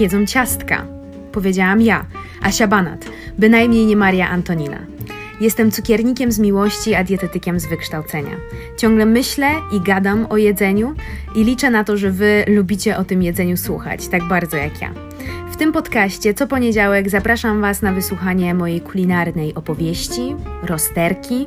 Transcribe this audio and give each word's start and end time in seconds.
Jedzą 0.00 0.26
ciastka. 0.26 0.86
Powiedziałam 1.32 1.80
ja, 1.80 2.06
Asia 2.42 2.66
Banat, 2.66 3.04
bynajmniej 3.38 3.86
nie 3.86 3.96
Maria 3.96 4.28
Antonina. 4.28 4.78
Jestem 5.40 5.70
cukiernikiem 5.70 6.32
z 6.32 6.38
miłości, 6.38 6.94
a 6.94 7.04
dietetykiem 7.04 7.60
z 7.60 7.66
wykształcenia. 7.66 8.36
Ciągle 8.76 9.06
myślę 9.06 9.50
i 9.72 9.80
gadam 9.80 10.26
o 10.30 10.36
jedzeniu 10.36 10.94
i 11.34 11.44
liczę 11.44 11.70
na 11.70 11.84
to, 11.84 11.96
że 11.96 12.10
Wy 12.10 12.44
lubicie 12.48 12.96
o 12.96 13.04
tym 13.04 13.22
jedzeniu 13.22 13.56
słuchać, 13.56 14.08
tak 14.08 14.28
bardzo 14.28 14.56
jak 14.56 14.80
ja. 14.80 14.92
W 15.52 15.56
tym 15.56 15.72
podcaście 15.72 16.34
co 16.34 16.46
poniedziałek 16.46 17.10
zapraszam 17.10 17.60
Was 17.60 17.82
na 17.82 17.92
wysłuchanie 17.92 18.54
mojej 18.54 18.80
kulinarnej 18.80 19.54
opowieści, 19.54 20.34
rozterki, 20.62 21.46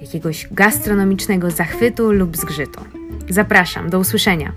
jakiegoś 0.00 0.48
gastronomicznego 0.50 1.50
zachwytu 1.50 2.12
lub 2.12 2.36
zgrzytu. 2.36 2.80
Zapraszam, 3.30 3.90
do 3.90 3.98
usłyszenia. 3.98 4.52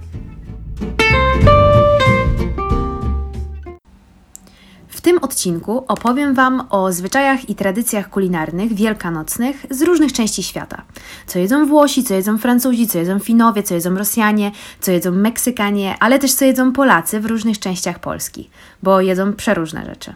W 5.01 5.04
tym 5.04 5.18
odcinku 5.18 5.86
opowiem 5.87 6.33
Wam 6.33 6.68
o 6.69 6.91
zwyczajach 6.91 7.50
i 7.50 7.55
tradycjach 7.55 8.10
kulinarnych 8.10 8.73
wielkanocnych 8.73 9.65
z 9.69 9.82
różnych 9.82 10.14
części 10.14 10.43
świata. 10.43 10.82
Co 11.27 11.39
jedzą 11.39 11.65
Włosi, 11.65 12.04
co 12.04 12.14
jedzą 12.14 12.37
Francuzi, 12.37 12.87
co 12.87 12.97
jedzą 12.97 13.19
Finowie, 13.19 13.64
co 13.64 13.74
jedzą 13.74 13.96
Rosjanie, 13.96 14.51
co 14.79 14.91
jedzą 14.91 15.11
Meksykanie, 15.11 15.96
ale 16.00 16.19
też 16.19 16.33
co 16.33 16.46
jedzą 16.46 16.74
Polacy 16.74 17.19
w 17.19 17.25
różnych 17.25 17.60
częściach 17.60 18.00
Polski, 18.00 18.50
bo 18.83 19.01
jedzą 19.01 19.33
przeróżne 19.33 19.86
rzeczy. 19.86 20.14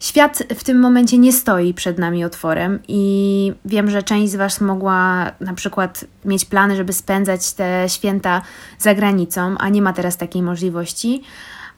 Świat 0.00 0.42
w 0.56 0.64
tym 0.64 0.80
momencie 0.80 1.18
nie 1.18 1.32
stoi 1.32 1.74
przed 1.74 1.98
nami 1.98 2.24
otworem 2.24 2.78
i 2.88 3.52
wiem, 3.64 3.90
że 3.90 4.02
część 4.02 4.32
z 4.32 4.36
Was 4.36 4.60
mogła 4.60 5.30
na 5.40 5.54
przykład 5.54 6.04
mieć 6.24 6.44
plany, 6.44 6.76
żeby 6.76 6.92
spędzać 6.92 7.52
te 7.52 7.84
święta 7.88 8.42
za 8.78 8.94
granicą, 8.94 9.58
a 9.58 9.68
nie 9.68 9.82
ma 9.82 9.92
teraz 9.92 10.16
takiej 10.16 10.42
możliwości 10.42 11.22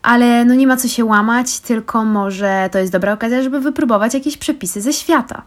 ale 0.02 0.44
no 0.44 0.54
nie 0.54 0.66
ma 0.66 0.76
co 0.76 0.88
się 0.88 1.04
łamać, 1.04 1.60
tylko 1.60 2.04
może 2.04 2.68
to 2.72 2.78
jest 2.78 2.92
dobra 2.92 3.12
okazja, 3.12 3.42
żeby 3.42 3.60
wypróbować 3.60 4.14
jakieś 4.14 4.36
przepisy 4.36 4.80
ze 4.80 4.92
świata. 4.92 5.42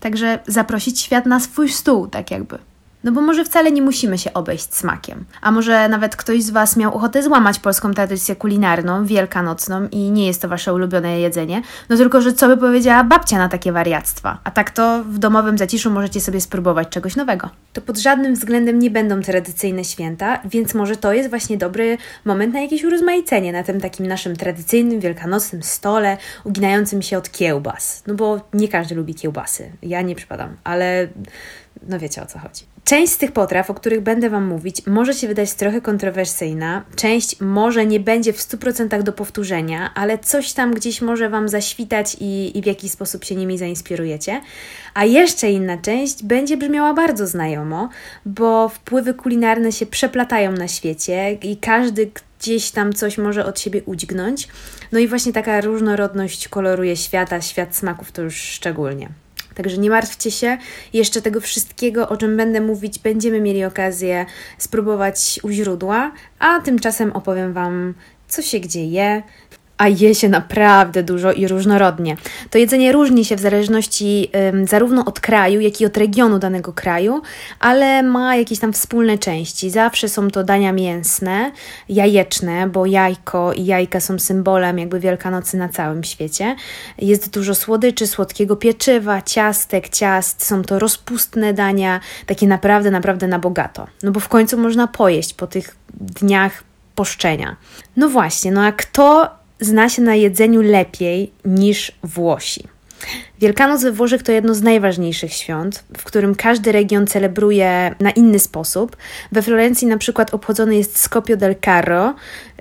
Także 0.00 0.38
zaprosić 0.46 1.00
świat 1.00 1.26
na 1.26 1.40
swój 1.40 1.68
stół, 1.68 2.06
tak 2.06 2.30
jakby. 2.30 2.58
No 3.04 3.12
bo 3.12 3.20
może 3.20 3.44
wcale 3.44 3.72
nie 3.72 3.82
musimy 3.82 4.18
się 4.18 4.32
obejść 4.32 4.74
smakiem. 4.74 5.24
A 5.40 5.50
może 5.50 5.88
nawet 5.88 6.16
ktoś 6.16 6.42
z 6.42 6.50
Was 6.50 6.76
miał 6.76 6.94
ochotę 6.94 7.22
złamać 7.22 7.58
polską 7.58 7.94
tradycję 7.94 8.36
kulinarną, 8.36 9.04
wielkanocną 9.04 9.88
i 9.88 10.10
nie 10.10 10.26
jest 10.26 10.42
to 10.42 10.48
Wasze 10.48 10.74
ulubione 10.74 11.20
jedzenie, 11.20 11.62
no 11.88 11.96
tylko, 11.96 12.20
że 12.20 12.32
co 12.32 12.48
by 12.48 12.56
powiedziała 12.56 13.04
babcia 13.04 13.38
na 13.38 13.48
takie 13.48 13.72
wariactwa? 13.72 14.38
A 14.44 14.50
tak 14.50 14.70
to 14.70 15.04
w 15.04 15.18
domowym 15.18 15.58
zaciszu 15.58 15.90
możecie 15.90 16.20
sobie 16.20 16.40
spróbować 16.40 16.88
czegoś 16.88 17.16
nowego. 17.16 17.50
To 17.72 17.80
pod 17.80 17.98
żadnym 17.98 18.34
względem 18.34 18.78
nie 18.78 18.90
będą 18.90 19.22
tradycyjne 19.22 19.84
święta, 19.84 20.40
więc 20.44 20.74
może 20.74 20.96
to 20.96 21.12
jest 21.12 21.30
właśnie 21.30 21.56
dobry 21.56 21.98
moment 22.24 22.54
na 22.54 22.60
jakieś 22.60 22.84
urozmaicenie 22.84 23.52
na 23.52 23.62
tym 23.62 23.80
takim 23.80 24.06
naszym 24.06 24.36
tradycyjnym, 24.36 25.00
wielkanocnym 25.00 25.62
stole, 25.62 26.16
uginającym 26.44 27.02
się 27.02 27.18
od 27.18 27.30
kiełbas. 27.30 28.02
No 28.06 28.14
bo 28.14 28.40
nie 28.54 28.68
każdy 28.68 28.94
lubi 28.94 29.14
kiełbasy. 29.14 29.70
Ja 29.82 30.02
nie 30.02 30.14
przypadam, 30.14 30.56
ale 30.64 31.08
no 31.88 31.98
wiecie 31.98 32.22
o 32.22 32.26
co 32.26 32.38
chodzi. 32.38 32.69
Część 32.84 33.12
z 33.12 33.18
tych 33.18 33.32
potraw, 33.32 33.70
o 33.70 33.74
których 33.74 34.00
będę 34.00 34.30
Wam 34.30 34.46
mówić, 34.46 34.86
może 34.86 35.14
się 35.14 35.28
wydać 35.28 35.54
trochę 35.54 35.80
kontrowersyjna, 35.80 36.84
część 36.96 37.40
może 37.40 37.86
nie 37.86 38.00
będzie 38.00 38.32
w 38.32 38.38
100% 38.38 39.02
do 39.02 39.12
powtórzenia, 39.12 39.90
ale 39.94 40.18
coś 40.18 40.52
tam 40.52 40.74
gdzieś 40.74 41.02
może 41.02 41.28
Wam 41.28 41.48
zaświtać 41.48 42.16
i, 42.20 42.58
i 42.58 42.62
w 42.62 42.66
jakiś 42.66 42.90
sposób 42.90 43.24
się 43.24 43.34
nimi 43.34 43.58
zainspirujecie. 43.58 44.40
A 44.94 45.04
jeszcze 45.04 45.50
inna 45.50 45.78
część 45.78 46.22
będzie 46.22 46.56
brzmiała 46.56 46.94
bardzo 46.94 47.26
znajomo, 47.26 47.88
bo 48.26 48.68
wpływy 48.68 49.14
kulinarne 49.14 49.72
się 49.72 49.86
przeplatają 49.86 50.52
na 50.52 50.68
świecie 50.68 51.32
i 51.42 51.56
każdy 51.56 52.10
gdzieś 52.40 52.70
tam 52.70 52.92
coś 52.92 53.18
może 53.18 53.44
od 53.44 53.60
siebie 53.60 53.82
udźgnąć. 53.86 54.48
No 54.92 54.98
i 54.98 55.08
właśnie 55.08 55.32
taka 55.32 55.60
różnorodność 55.60 56.48
koloruje 56.48 56.96
świata, 56.96 57.40
świat 57.40 57.76
smaków 57.76 58.12
to 58.12 58.22
już 58.22 58.36
szczególnie. 58.36 59.08
Także 59.62 59.78
nie 59.78 59.90
martwcie 59.90 60.30
się, 60.30 60.58
jeszcze 60.92 61.22
tego 61.22 61.40
wszystkiego, 61.40 62.08
o 62.08 62.16
czym 62.16 62.36
będę 62.36 62.60
mówić, 62.60 62.98
będziemy 62.98 63.40
mieli 63.40 63.64
okazję 63.64 64.26
spróbować 64.58 65.40
u 65.42 65.50
źródła, 65.50 66.12
a 66.38 66.60
tymczasem 66.60 67.12
opowiem 67.12 67.52
Wam, 67.52 67.94
co 68.28 68.42
się 68.42 68.60
gdzie 68.60 68.84
je, 68.84 69.22
a 69.80 69.88
je 69.88 70.14
się 70.14 70.28
naprawdę 70.28 71.02
dużo 71.02 71.32
i 71.32 71.48
różnorodnie. 71.48 72.16
To 72.50 72.58
jedzenie 72.58 72.92
różni 72.92 73.24
się 73.24 73.36
w 73.36 73.40
zależności 73.40 74.30
ym, 74.54 74.66
zarówno 74.66 75.04
od 75.04 75.20
kraju, 75.20 75.60
jak 75.60 75.80
i 75.80 75.86
od 75.86 75.96
regionu 75.96 76.38
danego 76.38 76.72
kraju, 76.72 77.22
ale 77.60 78.02
ma 78.02 78.36
jakieś 78.36 78.58
tam 78.58 78.72
wspólne 78.72 79.18
części. 79.18 79.70
Zawsze 79.70 80.08
są 80.08 80.30
to 80.30 80.44
dania 80.44 80.72
mięsne, 80.72 81.52
jajeczne, 81.88 82.66
bo 82.66 82.86
jajko 82.86 83.52
i 83.52 83.64
jajka 83.64 84.00
są 84.00 84.18
symbolem 84.18 84.78
jakby 84.78 85.00
Wielkanocy 85.00 85.56
na 85.56 85.68
całym 85.68 86.04
świecie. 86.04 86.56
Jest 86.98 87.30
dużo 87.30 87.54
słodyczy, 87.54 88.06
słodkiego 88.06 88.56
pieczywa, 88.56 89.22
ciastek, 89.22 89.88
ciast. 89.88 90.44
Są 90.44 90.62
to 90.62 90.78
rozpustne 90.78 91.54
dania, 91.54 92.00
takie 92.26 92.46
naprawdę, 92.46 92.90
naprawdę 92.90 93.26
na 93.26 93.38
bogato. 93.38 93.86
No 94.02 94.10
bo 94.10 94.20
w 94.20 94.28
końcu 94.28 94.58
można 94.58 94.86
pojeść 94.86 95.34
po 95.34 95.46
tych 95.46 95.76
dniach 95.94 96.64
poszczenia. 96.94 97.56
No 97.96 98.08
właśnie, 98.08 98.52
no 98.52 98.64
a 98.64 98.72
kto 98.72 99.39
zna 99.60 99.88
się 99.88 100.02
na 100.02 100.14
jedzeniu 100.14 100.62
lepiej 100.62 101.30
niż 101.44 101.92
Włosi. 102.02 102.64
Wielkanoc 103.40 103.82
we 103.82 103.92
Włoszech 103.92 104.22
to 104.22 104.32
jedno 104.32 104.54
z 104.54 104.62
najważniejszych 104.62 105.32
świąt, 105.32 105.84
w 105.96 106.04
którym 106.04 106.34
każdy 106.34 106.72
region 106.72 107.06
celebruje 107.06 107.94
na 108.00 108.10
inny 108.10 108.38
sposób. 108.38 108.96
We 109.32 109.42
Florencji 109.42 109.88
na 109.88 109.98
przykład 109.98 110.34
obchodzony 110.34 110.76
jest 110.76 110.98
Scopio 110.98 111.36
del 111.36 111.54
Carro, 111.64 112.14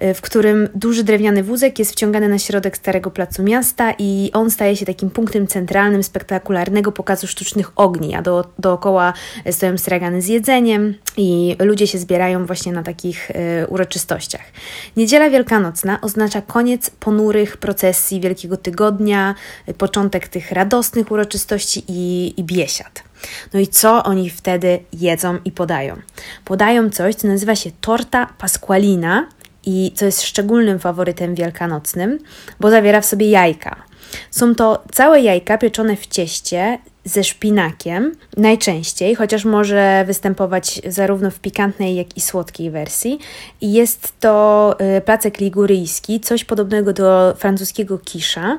y, 0.04 0.14
w 0.14 0.22
którym 0.22 0.70
duży 0.76 1.04
drewniany 1.04 1.44
wózek 1.44 1.80
jest 1.80 1.92
wciągany 1.92 2.30
na 2.30 2.40
środek 2.40 2.78
starego 2.78 3.12
placu 3.12 3.44
miasta 3.44 3.94
i 3.98 4.30
on 4.34 4.52
staje 4.52 4.76
się 4.76 4.86
takim 4.86 5.10
punktem 5.10 5.48
centralnym 5.48 6.04
spektakularnego 6.04 6.92
pokazu 6.92 7.28
sztucznych 7.28 7.72
ogni, 7.76 8.16
a 8.16 8.22
do, 8.22 8.46
dookoła 8.60 9.14
stoją 9.52 9.78
stragany 9.78 10.22
z 10.22 10.28
jedzeniem 10.28 10.96
i 11.18 11.56
ludzie 11.60 11.88
się 11.88 11.98
zbierają 11.98 12.46
właśnie 12.46 12.72
na 12.72 12.84
takich 12.84 13.32
y, 13.32 13.68
uroczystościach. 13.68 14.46
Niedziela 14.98 15.30
Wielkanocna 15.30 16.02
oznacza 16.02 16.42
koniec 16.42 16.90
ponurych 16.90 17.58
procesji 17.58 18.22
Wielkiego 18.22 18.58
Tygodnia, 18.58 19.36
y, 19.70 19.74
początek 19.74 20.28
tych 20.28 20.52
radosnych 20.70 21.12
uroczystości 21.12 21.84
i, 21.88 22.34
i 22.38 22.44
biesiad. 22.44 23.04
No 23.54 23.60
i 23.60 23.68
co 23.68 24.04
oni 24.04 24.30
wtedy 24.30 24.80
jedzą 24.94 25.38
i 25.46 25.52
podają? 25.52 25.96
Podają 26.46 26.90
coś, 26.90 27.16
co 27.16 27.28
nazywa 27.28 27.56
się 27.56 27.72
torta 27.82 28.30
pasqualina 28.38 29.28
i 29.66 29.92
co 29.96 30.06
jest 30.06 30.22
szczególnym 30.22 30.80
faworytem 30.80 31.36
wielkanocnym, 31.36 32.20
bo 32.60 32.70
zawiera 32.70 33.02
w 33.02 33.06
sobie 33.06 33.30
jajka. 33.30 33.76
Są 34.32 34.56
to 34.56 34.84
całe 34.92 35.22
jajka 35.22 35.58
pieczone 35.58 35.96
w 35.96 36.08
cieście 36.08 36.80
ze 37.06 37.24
szpinakiem, 37.24 38.16
najczęściej, 38.38 39.16
chociaż 39.16 39.46
może 39.46 40.04
występować 40.08 40.82
zarówno 40.88 41.32
w 41.32 41.40
pikantnej, 41.40 41.96
jak 41.96 42.18
i 42.18 42.22
słodkiej 42.22 42.72
wersji. 42.72 43.20
Jest 43.62 44.14
to 44.20 44.76
y, 44.98 45.02
placek 45.02 45.40
liguryjski, 45.40 46.20
coś 46.20 46.44
podobnego 46.46 46.94
do 46.94 47.36
francuskiego 47.38 47.98
kisza. 47.98 48.58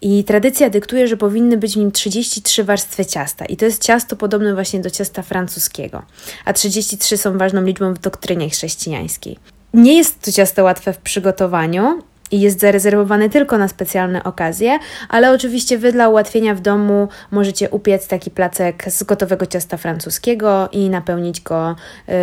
I 0.00 0.24
tradycja 0.24 0.70
dyktuje, 0.70 1.08
że 1.08 1.16
powinny 1.16 1.56
być 1.56 1.74
w 1.74 1.76
nim 1.76 1.92
33 1.92 2.64
warstwy 2.64 3.06
ciasta. 3.06 3.44
I 3.44 3.56
to 3.56 3.64
jest 3.64 3.82
ciasto 3.82 4.16
podobne 4.16 4.54
właśnie 4.54 4.80
do 4.80 4.90
ciasta 4.90 5.22
francuskiego. 5.22 6.02
A 6.44 6.52
33 6.52 7.16
są 7.16 7.38
ważną 7.38 7.62
liczbą 7.62 7.94
w 7.94 7.98
doktrynie 7.98 8.50
chrześcijańskiej. 8.50 9.38
Nie 9.74 9.96
jest 9.96 10.20
to 10.20 10.32
ciasto 10.32 10.64
łatwe 10.64 10.92
w 10.92 10.98
przygotowaniu, 10.98 12.02
i 12.32 12.40
jest 12.40 12.60
zarezerwowany 12.60 13.30
tylko 13.30 13.58
na 13.58 13.68
specjalne 13.68 14.24
okazje, 14.24 14.78
ale 15.08 15.32
oczywiście 15.32 15.78
Wy 15.78 15.92
dla 15.92 16.08
ułatwienia 16.08 16.54
w 16.54 16.60
domu 16.60 17.08
możecie 17.30 17.70
upiec 17.70 18.08
taki 18.08 18.30
placek 18.30 18.84
z 18.88 19.02
gotowego 19.02 19.46
ciasta 19.46 19.76
francuskiego 19.76 20.68
i 20.72 20.90
napełnić 20.90 21.40
go 21.40 21.76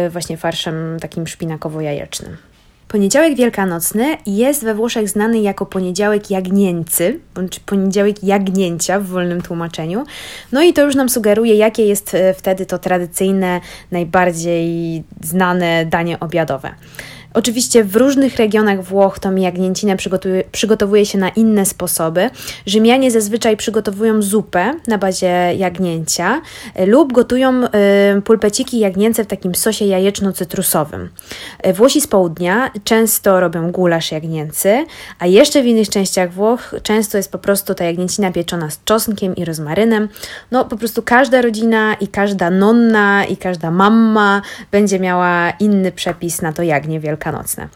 y, 0.05 0.09
właśnie 0.09 0.37
farszem 0.37 0.97
takim 1.01 1.25
szpinakowo-jajecznym. 1.25 2.49
Poniedziałek 2.87 3.35
Wielkanocny 3.35 4.17
jest 4.25 4.63
we 4.63 4.75
Włoszech 4.75 5.09
znany 5.09 5.39
jako 5.39 5.65
poniedziałek 5.65 6.31
jagnięcy, 6.31 7.19
bądź 7.35 7.59
poniedziałek 7.59 8.23
jagnięcia 8.23 8.99
w 8.99 9.05
wolnym 9.05 9.41
tłumaczeniu. 9.41 10.03
No 10.51 10.63
i 10.63 10.73
to 10.73 10.81
już 10.81 10.95
nam 10.95 11.09
sugeruje, 11.09 11.55
jakie 11.55 11.85
jest 11.85 12.13
y, 12.13 12.33
wtedy 12.37 12.65
to 12.65 12.79
tradycyjne, 12.79 13.61
najbardziej 13.91 15.03
znane 15.21 15.85
danie 15.85 16.19
obiadowe. 16.19 16.71
Oczywiście 17.33 17.83
w 17.83 17.95
różnych 17.95 18.35
regionach 18.35 18.83
Włoch 18.83 19.19
tą 19.19 19.35
jagnięcinę 19.35 19.95
przygotowuje, 20.51 21.05
się 21.05 21.17
na 21.17 21.29
inne 21.29 21.65
sposoby. 21.65 22.29
Rzymianie 22.65 23.11
zazwyczaj 23.11 23.57
przygotowują 23.57 24.21
zupę 24.21 24.73
na 24.87 24.97
bazie 24.97 25.53
jagnięcia 25.57 26.41
e, 26.75 26.85
lub 26.85 27.13
gotują 27.13 27.63
y, 28.17 28.21
pulpeciki 28.21 28.79
jagnięce 28.79 29.23
w 29.23 29.27
takim 29.27 29.55
sosie 29.55 29.85
jajeczno-cytrusowym. 29.85 31.07
E, 31.59 31.73
Włosi 31.73 32.01
z 32.01 32.07
południa 32.07 32.71
często 32.83 33.39
robią 33.39 33.71
gulasz 33.71 34.11
jagnięcy, 34.11 34.85
a 35.19 35.27
jeszcze 35.27 35.63
w 35.63 35.65
innych 35.65 35.89
częściach 35.89 36.33
Włoch 36.33 36.75
często 36.83 37.17
jest 37.17 37.31
po 37.31 37.37
prostu 37.37 37.75
ta 37.75 37.83
jagnięcina 37.83 38.31
pieczona 38.31 38.69
z 38.69 38.83
czosnkiem 38.83 39.35
i 39.35 39.45
rozmarynem. 39.45 40.09
No 40.51 40.65
po 40.65 40.77
prostu 40.77 41.01
każda 41.01 41.41
rodzina 41.41 41.93
i 41.93 42.07
każda 42.07 42.49
nonna 42.49 43.25
i 43.25 43.37
każda 43.37 43.71
mamma 43.71 44.41
będzie 44.71 44.99
miała 44.99 45.49
inny 45.49 45.91
przepis 45.91 46.41
na 46.41 46.53
to 46.53 46.63
jagnię 46.63 46.99
wielkanocne. 47.19 47.69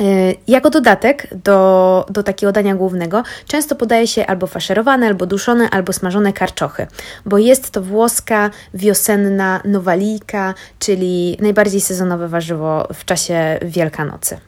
Y, 0.00 0.36
jako 0.48 0.70
dodatek 0.70 1.28
do, 1.44 2.06
do 2.10 2.22
takiego 2.22 2.52
dania 2.52 2.74
głównego 2.74 3.22
często 3.46 3.76
podaje 3.76 4.06
się 4.06 4.26
albo 4.26 4.46
faszerowane, 4.46 5.06
albo 5.06 5.26
duszone, 5.26 5.70
albo 5.70 5.92
smażone 5.92 6.32
karczochy, 6.32 6.86
bo 7.26 7.38
jest 7.38 7.70
to 7.70 7.82
włoska 7.82 8.50
wiosenna 8.74 9.60
nowalijka, 9.64 10.54
czyli 10.78 11.36
najbardziej 11.40 11.80
sezonowe 11.80 12.28
warzywo 12.28 12.88
w 12.94 13.04
czasie 13.04 13.58
Wielkanocy. 13.62 14.38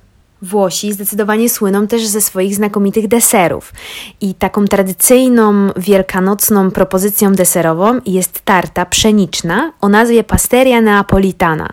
Włosi 0.42 0.92
zdecydowanie 0.92 1.50
słyną 1.50 1.86
też 1.86 2.06
ze 2.06 2.20
swoich 2.20 2.54
znakomitych 2.54 3.08
deserów. 3.08 3.72
I 4.20 4.34
taką 4.34 4.64
tradycyjną 4.64 5.70
wielkanocną 5.76 6.70
propozycją 6.70 7.32
deserową 7.32 8.00
jest 8.06 8.40
tarta 8.40 8.86
pszeniczna 8.86 9.72
o 9.80 9.88
nazwie 9.88 10.24
Pasteria 10.24 10.80
Neapolitana. 10.80 11.68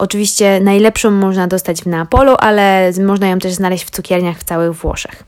Oczywiście 0.00 0.60
najlepszą 0.60 1.10
można 1.10 1.46
dostać 1.46 1.82
w 1.82 1.86
Neapolu, 1.86 2.34
ale 2.38 2.92
można 3.06 3.28
ją 3.28 3.38
też 3.38 3.52
znaleźć 3.52 3.84
w 3.84 3.90
cukierniach 3.90 4.38
w 4.38 4.44
całych 4.44 4.72
Włoszech. 4.72 5.24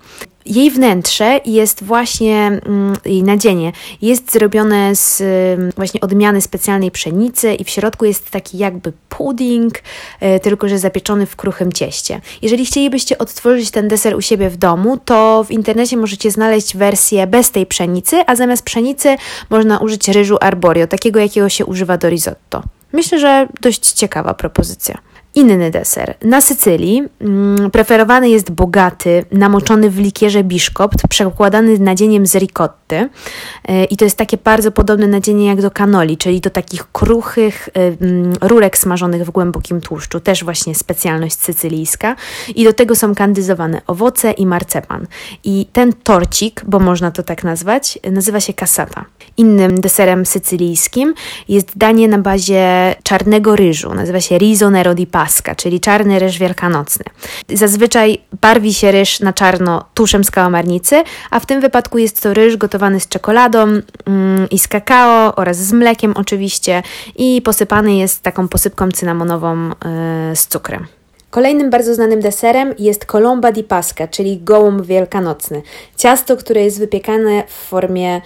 Jej 0.47 0.71
wnętrze 0.71 1.41
jest 1.45 1.85
właśnie, 1.85 2.61
mm, 2.67 2.97
jej 3.05 3.23
nadzienie 3.23 3.73
jest 4.03 4.33
zrobione 4.33 4.97
z 4.97 5.21
mm, 5.21 5.71
właśnie 5.77 6.01
odmiany 6.01 6.41
specjalnej 6.41 6.91
pszenicy 6.91 7.55
i 7.55 7.65
w 7.65 7.71
środku 7.71 8.05
jest 8.05 8.31
taki 8.31 8.59
jakby 8.59 8.93
pudding, 9.09 9.75
e, 10.21 10.41
tylko 10.41 10.69
że 10.69 10.79
zapieczony 10.79 11.27
w 11.27 11.37
kruchym 11.37 11.73
cieście. 11.73 12.21
Jeżeli 12.43 12.67
chcielibyście 12.67 13.19
odtworzyć 13.19 13.71
ten 13.71 13.89
deser 13.89 14.17
u 14.17 14.21
siebie 14.21 14.51
w 14.51 14.57
domu, 14.57 14.99
to 15.05 15.45
w 15.45 15.51
internecie 15.51 15.97
możecie 15.97 16.31
znaleźć 16.31 16.77
wersję 16.77 17.27
bez 17.27 17.51
tej 17.51 17.67
pszenicy, 17.67 18.17
a 18.27 18.37
zamiast 18.37 18.63
pszenicy 18.63 19.17
można 19.51 19.79
użyć 19.79 20.09
ryżu 20.09 20.37
arborio, 20.41 20.87
takiego 20.87 21.21
jakiego 21.21 21.49
się 21.49 21.67
używa 21.67 21.99
do 21.99 22.11
risotto. 22.11 22.63
Myślę, 22.93 23.19
że 23.19 23.49
dość 23.61 23.93
ciekawa 23.93 24.35
propozycja. 24.35 24.99
Inny 25.35 25.71
deser. 25.71 26.15
Na 26.23 26.41
Sycylii 26.41 27.03
mm, 27.21 27.71
preferowany 27.71 28.31
jest 28.31 28.51
bogaty, 28.51 29.25
namoczony 29.33 29.91
w 29.91 29.99
likierze 29.99 30.45
biszkopt, 30.45 31.09
przekładany 31.09 31.79
nadzieniem 31.79 32.27
z 32.27 32.35
ricotty. 32.35 33.09
Yy, 33.69 33.85
I 33.85 33.97
to 33.97 34.05
jest 34.05 34.17
takie 34.17 34.37
bardzo 34.37 34.73
podobne 34.73 35.07
nadzienie 35.07 35.47
jak 35.47 35.63
do 35.63 35.71
canoli, 35.71 36.17
czyli 36.17 36.41
do 36.41 36.51
takich 36.51 36.93
kruchych 36.93 37.69
yy, 37.77 38.49
rurek 38.49 38.79
smażonych 38.79 39.25
w 39.25 39.31
głębokim 39.31 39.81
tłuszczu. 39.81 40.21
Też 40.21 40.45
właśnie 40.45 40.75
specjalność 40.75 41.41
sycylijska. 41.41 42.17
I 42.55 42.65
do 42.65 42.73
tego 42.73 42.97
są 42.97 43.15
kandyzowane 43.15 43.81
owoce 43.87 44.31
i 44.31 44.47
marcepan. 44.47 45.07
I 45.45 45.67
ten 45.73 45.93
torcik, 45.93 46.65
bo 46.67 46.79
można 46.79 47.11
to 47.11 47.23
tak 47.23 47.45
nazwać, 47.45 47.99
nazywa 48.11 48.41
się 48.41 48.53
cassata. 48.53 49.05
Innym 49.37 49.81
deserem 49.81 50.27
sycylijskim 50.27 51.15
jest 51.49 51.79
danie 51.79 52.09
na 52.09 52.19
bazie 52.19 52.95
czarnego 53.03 53.57
ryżu. 53.57 53.95
Nazywa 53.95 54.21
się 54.21 54.39
riso 54.39 54.71
nero 54.71 54.95
di 54.95 55.07
czyli 55.55 55.81
czarny 55.81 56.19
ryż 56.19 56.39
wielkanocny. 56.39 57.05
Zazwyczaj 57.49 58.19
barwi 58.41 58.75
się 58.75 58.93
ryż 58.93 59.21
na 59.21 59.33
czarno 59.33 59.85
tuszem 59.95 60.25
z 60.25 60.31
kałamarnicy, 60.31 61.03
a 61.31 61.41
w 61.41 61.47
tym 61.47 61.61
wypadku 61.61 61.99
jest 61.99 62.23
to 62.23 62.35
ryż 62.35 62.57
gotowany 62.57 63.01
z 63.01 63.09
czekoladą 63.09 63.63
mm, 63.63 64.49
i 64.51 64.59
z 64.59 64.69
kakao 64.69 65.35
oraz 65.35 65.57
z 65.57 65.73
mlekiem 65.73 66.13
oczywiście 66.17 66.83
i 67.17 67.43
posypany 67.43 67.95
jest 67.95 68.23
taką 68.23 68.49
posypką 68.49 68.91
cynamonową 68.91 69.69
yy, 69.69 70.37
z 70.37 70.47
cukrem. 70.47 70.87
Kolejnym 71.31 71.71
bardzo 71.71 71.95
znanym 71.95 72.21
deserem 72.21 72.75
jest 72.79 73.05
colomba 73.05 73.53
di 73.53 73.65
pasca, 73.65 74.09
czyli 74.09 74.39
gołąb 74.39 74.87
wielkanocny. 74.87 75.63
Ciasto, 75.97 76.37
które 76.37 76.65
jest 76.65 76.79
wypiekane 76.79 77.43
w 77.47 77.53
formie 77.53 78.21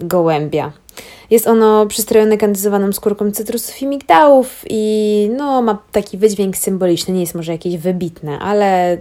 gołębia. 0.00 0.72
Jest 1.30 1.46
ono 1.46 1.86
przystrojone 1.86 2.36
kandyzowaną 2.36 2.92
skórką 2.92 3.30
cytrusów 3.30 3.82
i 3.82 3.86
migdałów 3.86 4.64
i 4.70 5.30
no, 5.36 5.62
ma 5.62 5.78
taki 5.92 6.18
wydźwięk 6.18 6.56
symboliczny, 6.56 7.14
nie 7.14 7.20
jest 7.20 7.34
może 7.34 7.52
jakieś 7.52 7.76
wybitne, 7.76 8.38
ale 8.38 8.98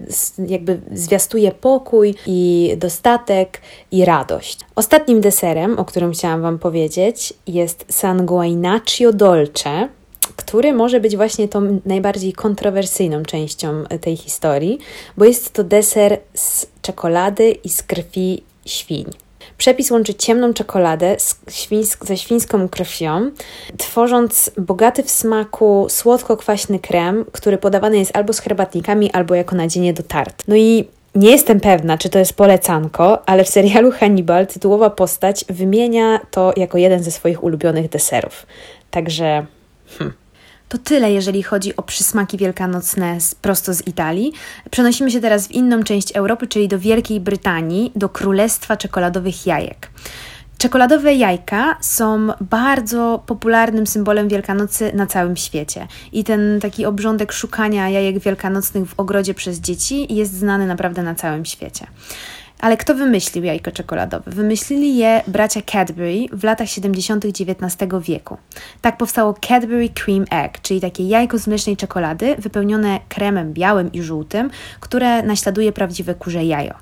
jakby 0.47 0.79
zwiastuje 0.91 1.51
pokój 1.51 2.15
i 2.27 2.73
dostatek 2.77 3.61
i 3.91 4.05
radość. 4.05 4.59
Ostatnim 4.75 5.21
deserem, 5.21 5.79
o 5.79 5.85
którym 5.85 6.11
chciałam 6.11 6.41
Wam 6.41 6.59
powiedzieć, 6.59 7.33
jest 7.47 7.85
Sanguinaccio 7.89 9.13
Dolce, 9.13 9.89
który 10.35 10.73
może 10.73 10.99
być 10.99 11.17
właśnie 11.17 11.47
tą 11.47 11.79
najbardziej 11.85 12.33
kontrowersyjną 12.33 13.23
częścią 13.23 13.83
tej 14.01 14.17
historii, 14.17 14.79
bo 15.17 15.25
jest 15.25 15.53
to 15.53 15.63
deser 15.63 16.17
z 16.33 16.67
czekolady 16.81 17.51
i 17.51 17.69
z 17.69 17.83
krwi 17.83 18.43
świń. 18.65 19.24
Przepis 19.57 19.91
łączy 19.91 20.13
ciemną 20.13 20.53
czekoladę 20.53 21.17
świńsk, 21.49 22.05
ze 22.05 22.17
świńską 22.17 22.69
krwią, 22.69 23.31
tworząc 23.77 24.51
bogaty 24.57 25.03
w 25.03 25.11
smaku 25.11 25.87
słodko-kwaśny 25.89 26.79
krem, 26.79 27.25
który 27.31 27.57
podawany 27.57 27.97
jest 27.97 28.17
albo 28.17 28.33
z 28.33 28.39
herbatnikami, 28.39 29.11
albo 29.11 29.35
jako 29.35 29.55
nadzienie 29.55 29.93
do 29.93 30.03
tart. 30.03 30.43
No 30.47 30.55
i 30.55 30.87
nie 31.15 31.31
jestem 31.31 31.59
pewna, 31.59 31.97
czy 31.97 32.09
to 32.09 32.19
jest 32.19 32.33
polecanko, 32.33 33.29
ale 33.29 33.43
w 33.43 33.49
serialu 33.49 33.91
Hannibal 33.91 34.47
tytułowa 34.47 34.89
postać 34.89 35.45
wymienia 35.49 36.19
to 36.31 36.53
jako 36.57 36.77
jeden 36.77 37.03
ze 37.03 37.11
swoich 37.11 37.43
ulubionych 37.43 37.89
deserów. 37.89 38.45
Także. 38.91 39.45
Hmm. 39.97 40.24
To 40.69 40.77
tyle, 40.77 41.11
jeżeli 41.11 41.43
chodzi 41.43 41.75
o 41.75 41.81
przysmaki 41.81 42.37
wielkanocne 42.37 43.21
z, 43.21 43.35
prosto 43.35 43.73
z 43.73 43.87
Italii. 43.87 44.33
Przenosimy 44.71 45.11
się 45.11 45.21
teraz 45.21 45.47
w 45.47 45.51
inną 45.51 45.83
część 45.83 46.11
Europy, 46.11 46.47
czyli 46.47 46.67
do 46.67 46.79
Wielkiej 46.79 47.19
Brytanii, 47.19 47.91
do 47.95 48.09
Królestwa 48.09 48.77
Czekoladowych 48.77 49.45
Jajek. 49.45 49.89
Czekoladowe 50.57 51.13
jajka 51.13 51.77
są 51.81 52.27
bardzo 52.41 53.23
popularnym 53.25 53.87
symbolem 53.87 54.27
Wielkanocy 54.27 54.91
na 54.93 55.07
całym 55.07 55.37
świecie. 55.37 55.87
I 56.11 56.23
ten 56.23 56.59
taki 56.61 56.85
obrządek 56.85 57.31
szukania 57.31 57.89
jajek 57.89 58.19
wielkanocnych 58.19 58.89
w 58.89 58.99
ogrodzie 58.99 59.33
przez 59.33 59.59
dzieci 59.59 60.15
jest 60.15 60.33
znany 60.33 60.67
naprawdę 60.67 61.03
na 61.03 61.15
całym 61.15 61.45
świecie. 61.45 61.87
Ale 62.65 62.77
kto 62.77 62.95
wymyślił 62.95 63.43
jajko 63.43 63.71
czekoladowe? 63.71 64.31
Wymyślili 64.31 64.97
je 64.97 65.21
bracia 65.27 65.61
Cadbury 65.61 66.25
w 66.31 66.43
latach 66.43 66.69
70. 66.69 67.25
XIX 67.25 67.93
wieku. 68.01 68.37
Tak 68.81 68.97
powstało 68.97 69.33
Cadbury 69.33 69.89
Cream 69.89 70.25
Egg, 70.31 70.61
czyli 70.61 70.81
takie 70.81 71.07
jajko 71.07 71.37
z 71.37 71.47
mlecznej 71.47 71.77
czekolady 71.77 72.35
wypełnione 72.39 72.99
kremem 73.09 73.53
białym 73.53 73.91
i 73.91 74.01
żółtym, 74.01 74.49
które 74.79 75.23
naśladuje 75.23 75.71
prawdziwe 75.71 76.15
kurze 76.15 76.45
jajo. 76.45 76.73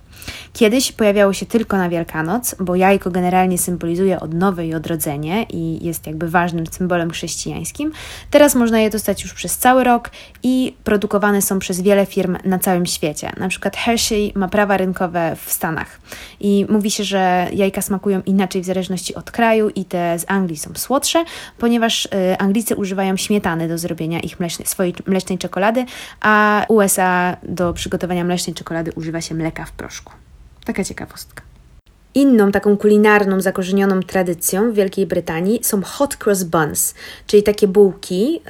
Kiedyś 0.53 0.91
pojawiało 0.91 1.33
się 1.33 1.45
tylko 1.45 1.77
na 1.77 1.89
Wielkanoc, 1.89 2.55
bo 2.59 2.75
jajko 2.75 3.11
generalnie 3.11 3.57
symbolizuje 3.57 4.19
odnowę 4.19 4.67
i 4.67 4.73
odrodzenie 4.73 5.43
i 5.49 5.85
jest 5.85 6.07
jakby 6.07 6.29
ważnym 6.29 6.67
symbolem 6.67 7.11
chrześcijańskim. 7.11 7.91
Teraz 8.31 8.55
można 8.55 8.79
je 8.79 8.89
dostać 8.89 9.23
już 9.23 9.33
przez 9.33 9.57
cały 9.57 9.83
rok 9.83 10.09
i 10.43 10.75
produkowane 10.83 11.41
są 11.41 11.59
przez 11.59 11.81
wiele 11.81 12.05
firm 12.05 12.37
na 12.45 12.59
całym 12.59 12.85
świecie. 12.85 13.31
Na 13.37 13.47
przykład 13.47 13.77
Hershey 13.77 14.31
ma 14.35 14.47
prawa 14.47 14.77
rynkowe 14.77 15.35
w 15.45 15.51
Stanach 15.51 15.99
i 16.39 16.65
mówi 16.69 16.91
się, 16.91 17.03
że 17.03 17.47
jajka 17.53 17.81
smakują 17.81 18.21
inaczej 18.25 18.61
w 18.61 18.65
zależności 18.65 19.15
od 19.15 19.31
kraju 19.31 19.69
i 19.69 19.85
te 19.85 20.19
z 20.19 20.25
Anglii 20.27 20.57
są 20.57 20.71
słodsze, 20.75 21.23
ponieważ 21.57 22.05
y, 22.05 22.09
Anglicy 22.37 22.75
używają 22.75 23.17
śmietany 23.17 23.67
do 23.67 23.77
zrobienia 23.77 24.19
ich 24.19 24.37
swojej 24.65 24.93
mlecznej 25.05 25.37
czekolady, 25.37 25.85
a 26.21 26.65
USA 26.69 27.37
do 27.43 27.73
przygotowania 27.73 28.23
mlecznej 28.23 28.53
czekolady 28.53 28.91
używa 28.95 29.21
się 29.21 29.35
mleka 29.35 29.65
w 29.65 29.71
proszku. 29.71 30.12
Taka 30.65 30.83
ciekawostka. 30.83 31.43
Inną 32.15 32.51
taką 32.51 32.77
kulinarną, 32.77 33.41
zakorzenioną 33.41 33.99
tradycją 33.99 34.71
w 34.71 34.75
Wielkiej 34.75 35.07
Brytanii 35.07 35.59
są 35.63 35.81
hot 35.81 36.17
cross 36.25 36.43
buns, 36.43 36.93
czyli 37.27 37.43
takie 37.43 37.67
bułki 37.67 38.33
yy, 38.33 38.41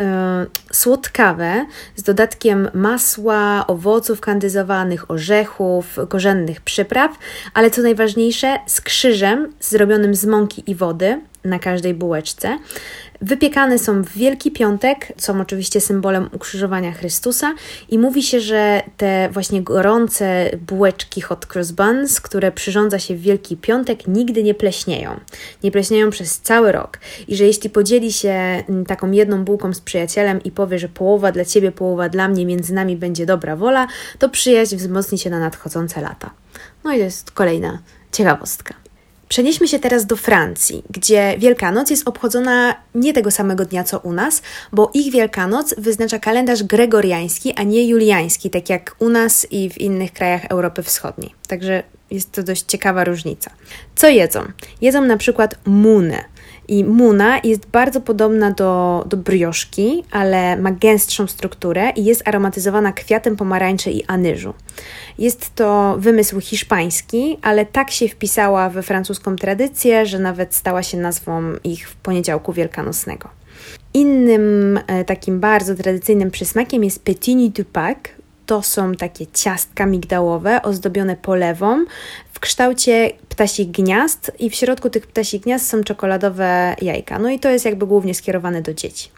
słodkawe 0.71 1.65
z 1.95 2.03
dodatkiem 2.03 2.69
masła, 2.73 3.67
owoców 3.67 4.21
kandyzowanych, 4.21 5.11
orzechów, 5.11 5.97
korzennych 6.09 6.61
przypraw, 6.61 7.11
ale 7.53 7.71
co 7.71 7.81
najważniejsze, 7.81 8.59
z 8.67 8.81
krzyżem 8.81 9.53
zrobionym 9.59 10.15
z 10.15 10.25
mąki 10.25 10.63
i 10.71 10.75
wody 10.75 11.21
na 11.43 11.59
każdej 11.59 11.93
bułeczce. 11.93 12.59
Wypiekane 13.21 13.79
są 13.79 14.03
w 14.03 14.09
Wielki 14.09 14.51
Piątek, 14.51 15.13
są 15.17 15.41
oczywiście 15.41 15.81
symbolem 15.81 16.29
ukrzyżowania 16.31 16.91
Chrystusa 16.91 17.53
i 17.89 17.99
mówi 17.99 18.23
się, 18.23 18.39
że 18.39 18.81
te 18.97 19.29
właśnie 19.31 19.61
gorące 19.61 20.49
bułeczki 20.67 21.21
hot 21.21 21.55
cross 21.55 21.71
buns, 21.71 22.21
które 22.21 22.51
przyrządza 22.51 22.99
się 22.99 23.15
w 23.15 23.21
Wielki 23.21 23.57
Piątek, 23.57 24.07
nigdy 24.07 24.43
nie 24.43 24.53
pleśnieją. 24.53 25.19
Nie 25.63 25.71
pleśnieją 25.71 26.09
przez 26.09 26.39
cały 26.39 26.71
rok 26.71 26.99
i 27.27 27.35
że 27.35 27.45
jeśli 27.45 27.69
podzieli 27.69 28.13
się 28.13 28.29
mm, 28.29 28.85
taką 28.85 29.11
jedną 29.11 29.43
bułką 29.45 29.73
z 29.73 29.81
przyjacielem 29.81 30.43
i 30.43 30.51
powie, 30.51 30.79
że 30.79 30.89
połowa 30.89 31.31
dla 31.31 31.45
Ciebie, 31.45 31.71
połowa 31.71 32.09
dla 32.09 32.27
mnie, 32.27 32.45
między 32.45 32.73
nami 32.73 32.95
będzie 32.95 33.25
dobra 33.25 33.55
wola, 33.55 33.87
to 34.19 34.29
przyjaźń 34.29 34.75
wzmocni 34.75 35.17
się 35.17 35.29
na 35.29 35.39
nadchodzące 35.39 36.01
lata. 36.01 36.29
No 36.83 36.93
i 36.93 36.97
to 36.97 37.03
jest 37.03 37.31
kolejna 37.31 37.79
ciekawostka. 38.11 38.82
Przenieśmy 39.33 39.67
się 39.67 39.79
teraz 39.79 40.05
do 40.05 40.15
Francji, 40.15 40.83
gdzie 40.89 41.35
Wielkanoc 41.37 41.89
jest 41.89 42.07
obchodzona 42.07 42.75
nie 42.95 43.13
tego 43.13 43.31
samego 43.31 43.65
dnia 43.65 43.83
co 43.83 43.99
u 43.99 44.13
nas, 44.13 44.41
bo 44.71 44.91
ich 44.93 45.13
Wielkanoc 45.13 45.75
wyznacza 45.77 46.19
kalendarz 46.19 46.63
gregoriański, 46.63 47.53
a 47.53 47.63
nie 47.63 47.87
juliański, 47.87 48.49
tak 48.49 48.69
jak 48.69 48.95
u 48.99 49.09
nas 49.09 49.47
i 49.51 49.69
w 49.69 49.77
innych 49.77 50.13
krajach 50.13 50.45
Europy 50.45 50.83
Wschodniej. 50.83 51.33
Także 51.47 51.83
jest 52.11 52.31
to 52.31 52.43
dość 52.43 52.63
ciekawa 52.67 53.03
różnica. 53.03 53.51
Co 53.95 54.09
jedzą? 54.09 54.43
Jedzą 54.81 55.01
na 55.01 55.17
przykład 55.17 55.55
munę. 55.65 56.23
I 56.67 56.83
muna 56.83 57.39
jest 57.43 57.65
bardzo 57.65 58.01
podobna 58.01 58.51
do, 58.51 59.03
do 59.07 59.17
brioszki, 59.17 60.03
ale 60.11 60.57
ma 60.57 60.71
gęstszą 60.71 61.27
strukturę 61.27 61.89
i 61.95 62.05
jest 62.05 62.27
aromatyzowana 62.27 62.91
kwiatem 62.91 63.35
pomarańczy 63.35 63.91
i 63.91 64.03
anyżu. 64.05 64.53
Jest 65.17 65.55
to 65.55 65.95
wymysł 65.99 66.39
hiszpański, 66.39 67.37
ale 67.41 67.65
tak 67.65 67.91
się 67.91 68.07
wpisała 68.07 68.69
we 68.69 68.83
francuską 68.83 69.35
tradycję, 69.35 70.05
że 70.05 70.19
nawet 70.19 70.55
stała 70.55 70.83
się 70.83 70.97
nazwą 70.97 71.41
ich 71.63 71.89
w 71.89 71.95
poniedziałku 71.95 72.53
wielkanocnego. 72.53 73.29
Innym 73.93 74.79
e, 74.87 75.05
takim 75.05 75.39
bardzo 75.39 75.75
tradycyjnym 75.75 76.31
przysmakiem 76.31 76.83
jest 76.83 77.03
petit 77.03 77.55
du 77.55 77.63
Pâques. 77.63 78.22
To 78.45 78.61
są 78.61 78.95
takie 78.95 79.27
ciastka 79.27 79.85
migdałowe 79.85 80.61
ozdobione 80.61 81.15
polewą 81.15 81.85
w 82.33 82.39
kształcie 82.39 83.11
ptasich 83.29 83.71
gniazd 83.71 84.31
i 84.39 84.49
w 84.49 84.55
środku 84.55 84.89
tych 84.89 85.07
ptasich 85.07 85.41
gniazd 85.41 85.69
są 85.69 85.83
czekoladowe 85.83 86.75
jajka. 86.81 87.19
No 87.19 87.29
i 87.29 87.39
to 87.39 87.49
jest 87.49 87.65
jakby 87.65 87.87
głównie 87.87 88.13
skierowane 88.13 88.61
do 88.61 88.73
dzieci. 88.73 89.09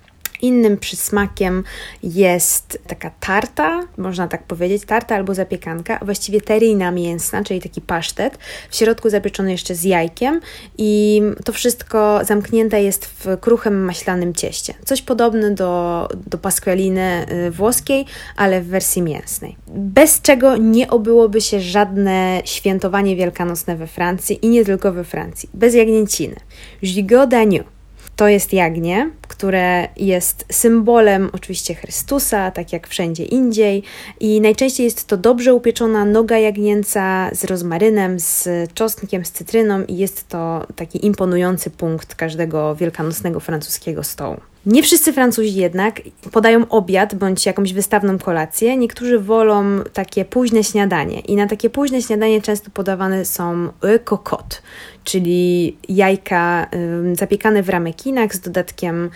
Innym 0.45 0.77
przysmakiem 0.77 1.63
jest 2.03 2.79
taka 2.87 3.11
tarta, 3.19 3.81
można 3.97 4.27
tak 4.27 4.43
powiedzieć, 4.43 4.85
tarta 4.85 5.15
albo 5.15 5.33
zapiekanka, 5.33 5.99
właściwie 6.01 6.41
teryjna 6.41 6.91
mięsna, 6.91 7.43
czyli 7.43 7.61
taki 7.61 7.81
pasztet, 7.81 8.37
w 8.69 8.75
środku 8.75 9.09
zapieczony 9.09 9.51
jeszcze 9.51 9.75
z 9.75 9.83
jajkiem 9.83 10.41
i 10.77 11.21
to 11.45 11.53
wszystko 11.53 12.19
zamknięte 12.23 12.83
jest 12.83 13.05
w 13.05 13.39
kruchym 13.39 13.85
maślanym 13.85 14.33
cieście. 14.33 14.73
Coś 14.85 15.01
podobne 15.01 15.51
do, 15.51 16.07
do 16.27 16.37
pasqualiny 16.37 17.25
y, 17.47 17.51
włoskiej, 17.51 18.05
ale 18.35 18.61
w 18.61 18.67
wersji 18.67 19.01
mięsnej. 19.01 19.55
Bez 19.67 20.21
czego 20.21 20.57
nie 20.57 20.89
obyłoby 20.89 21.41
się 21.41 21.59
żadne 21.59 22.41
świętowanie 22.45 23.15
wielkanocne 23.15 23.75
we 23.75 23.87
Francji 23.87 24.45
i 24.45 24.49
nie 24.49 24.65
tylko 24.65 24.93
we 24.93 25.03
Francji. 25.03 25.49
Bez 25.53 25.73
jagnięciny. 25.73 26.35
Gigot 26.83 27.29
d'agneau 27.29 27.74
to 28.15 28.27
jest 28.27 28.53
jagnię, 28.53 29.09
które 29.27 29.87
jest 29.97 30.45
symbolem 30.51 31.29
oczywiście 31.33 31.75
Chrystusa, 31.75 32.51
tak 32.51 32.73
jak 32.73 32.87
wszędzie 32.87 33.23
indziej, 33.23 33.83
i 34.19 34.41
najczęściej 34.41 34.83
jest 34.83 35.07
to 35.07 35.17
dobrze 35.17 35.53
upieczona 35.53 36.05
noga 36.05 36.37
jagnięca 36.37 37.29
z 37.33 37.43
rozmarynem, 37.43 38.19
z 38.19 38.47
czosnkiem, 38.73 39.25
z 39.25 39.31
cytryną, 39.31 39.83
i 39.83 39.97
jest 39.97 40.27
to 40.27 40.67
taki 40.75 41.05
imponujący 41.05 41.69
punkt 41.69 42.15
każdego 42.15 42.75
wielkanocnego 42.75 43.39
francuskiego 43.39 44.03
stołu. 44.03 44.37
Nie 44.65 44.83
wszyscy 44.83 45.13
Francuzi 45.13 45.55
jednak 45.55 46.01
podają 46.31 46.67
obiad 46.69 47.15
bądź 47.15 47.45
jakąś 47.45 47.73
wystawną 47.73 48.19
kolację. 48.19 48.77
Niektórzy 48.77 49.19
wolą 49.19 49.63
takie 49.93 50.25
późne 50.25 50.63
śniadanie 50.63 51.19
i 51.19 51.35
na 51.35 51.47
takie 51.47 51.69
późne 51.69 52.01
śniadanie 52.01 52.41
często 52.41 52.69
podawane 52.73 53.25
są 53.25 53.69
cocotte, 54.03 54.57
czyli 55.03 55.77
jajka 55.89 56.69
zapiekane 57.13 57.63
w 57.63 57.69
ramekinach 57.69 58.35
z 58.35 58.39
dodatkiem 58.39 59.09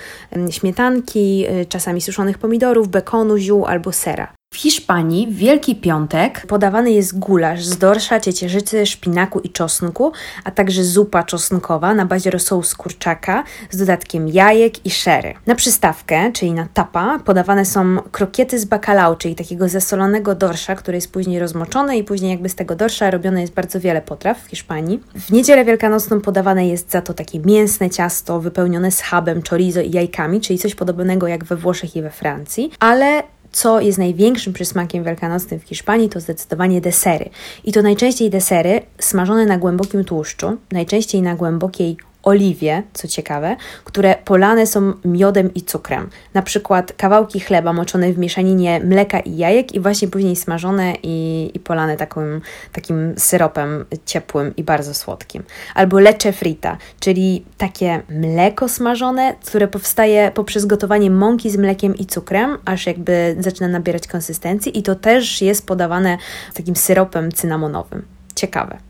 śmietanki, 0.49 1.45
y, 1.61 1.65
czasami 1.65 2.01
suszonych 2.01 2.37
pomidorów, 2.37 2.87
bekonu, 2.87 3.37
ziół 3.37 3.65
albo 3.65 3.91
sera. 3.91 4.38
W 4.53 4.57
Hiszpanii 4.57 5.27
w 5.27 5.35
Wielki 5.35 5.75
Piątek 5.75 6.45
podawany 6.47 6.91
jest 6.91 7.19
gulasz 7.19 7.65
z 7.65 7.77
dorsza, 7.77 8.19
ciecierzycy, 8.19 8.85
szpinaku 8.85 9.39
i 9.39 9.49
czosnku, 9.49 10.11
a 10.43 10.51
także 10.51 10.83
zupa 10.83 11.23
czosnkowa 11.23 11.93
na 11.93 12.05
bazie 12.05 12.31
rosołu 12.31 12.63
z 12.63 12.75
kurczaka 12.75 13.43
z 13.69 13.77
dodatkiem 13.77 14.27
jajek 14.27 14.85
i 14.85 14.91
szery. 14.91 15.33
Na 15.45 15.55
przystawkę, 15.55 16.31
czyli 16.31 16.51
na 16.51 16.67
tapa, 16.73 17.19
podawane 17.25 17.65
są 17.65 17.97
krokiety 18.11 18.59
z 18.59 18.65
bacalao, 18.65 19.15
czyli 19.15 19.35
takiego 19.35 19.69
zasolonego 19.69 20.35
dorsza, 20.35 20.75
który 20.75 20.97
jest 20.97 21.11
później 21.11 21.39
rozmoczony 21.39 21.97
i 21.97 22.03
później 22.03 22.31
jakby 22.31 22.49
z 22.49 22.55
tego 22.55 22.75
dorsza 22.75 23.11
robione 23.11 23.41
jest 23.41 23.53
bardzo 23.53 23.79
wiele 23.79 24.01
potraw 24.01 24.39
w 24.43 24.47
Hiszpanii. 24.47 25.03
W 25.15 25.31
niedzielę 25.31 25.65
wielkanocną 25.65 26.21
podawane 26.21 26.67
jest 26.67 26.91
za 26.91 27.01
to 27.01 27.13
takie 27.13 27.39
mięsne 27.39 27.89
ciasto 27.89 28.39
wypełnione 28.39 28.91
schabem, 28.91 29.41
chorizo 29.49 29.81
i 29.81 29.91
jajkami, 29.91 30.41
czyli 30.41 30.59
coś 30.59 30.75
podobnego 30.75 31.27
jak 31.27 31.43
we 31.43 31.55
Włoszech 31.55 31.95
i 31.95 32.01
we 32.01 32.09
Francji, 32.09 32.71
ale 32.79 33.23
co 33.51 33.81
jest 33.81 33.97
największym 33.97 34.53
przysmakiem 34.53 35.03
wielkanocnym 35.03 35.59
w 35.59 35.63
Hiszpanii, 35.63 36.09
to 36.09 36.19
zdecydowanie 36.19 36.81
desery. 36.81 37.29
I 37.63 37.71
to 37.71 37.81
najczęściej 37.81 38.29
desery 38.29 38.81
smażone 38.99 39.45
na 39.45 39.57
głębokim 39.57 40.03
tłuszczu, 40.03 40.57
najczęściej 40.71 41.21
na 41.21 41.35
głębokiej 41.35 41.97
oliwie, 42.23 42.83
co 42.93 43.07
ciekawe, 43.07 43.55
które 43.83 44.15
polane 44.25 44.67
są 44.67 44.93
miodem 45.05 45.53
i 45.53 45.61
cukrem. 45.61 46.09
Na 46.33 46.41
przykład 46.41 46.93
kawałki 46.93 47.39
chleba 47.39 47.73
moczone 47.73 48.13
w 48.13 48.17
mieszaninie 48.17 48.79
mleka 48.83 49.19
i 49.19 49.37
jajek 49.37 49.75
i 49.75 49.79
właśnie 49.79 50.07
później 50.07 50.35
smażone 50.35 50.93
i, 51.03 51.51
i 51.53 51.59
polane 51.59 51.97
takim, 51.97 52.41
takim 52.71 53.13
syropem 53.17 53.85
ciepłym 54.05 54.55
i 54.55 54.63
bardzo 54.63 54.93
słodkim. 54.93 55.43
Albo 55.75 55.99
leche 55.99 56.31
frita, 56.31 56.77
czyli 56.99 57.45
takie 57.57 58.01
mleko 58.09 58.69
smażone, 58.69 59.35
które 59.45 59.67
powstaje 59.67 60.31
poprzez 60.33 60.65
gotowanie 60.65 61.11
mąki 61.11 61.49
z 61.49 61.57
mlekiem 61.57 61.95
i 61.95 62.05
cukrem, 62.05 62.57
aż 62.65 62.87
jakby 62.87 63.35
zaczyna 63.39 63.67
nabierać 63.67 64.07
konsystencji 64.07 64.79
i 64.79 64.83
to 64.83 64.95
też 64.95 65.41
jest 65.41 65.65
podawane 65.65 66.17
z 66.51 66.53
takim 66.53 66.75
syropem 66.75 67.31
cynamonowym. 67.31 68.05
Ciekawe 68.35 68.88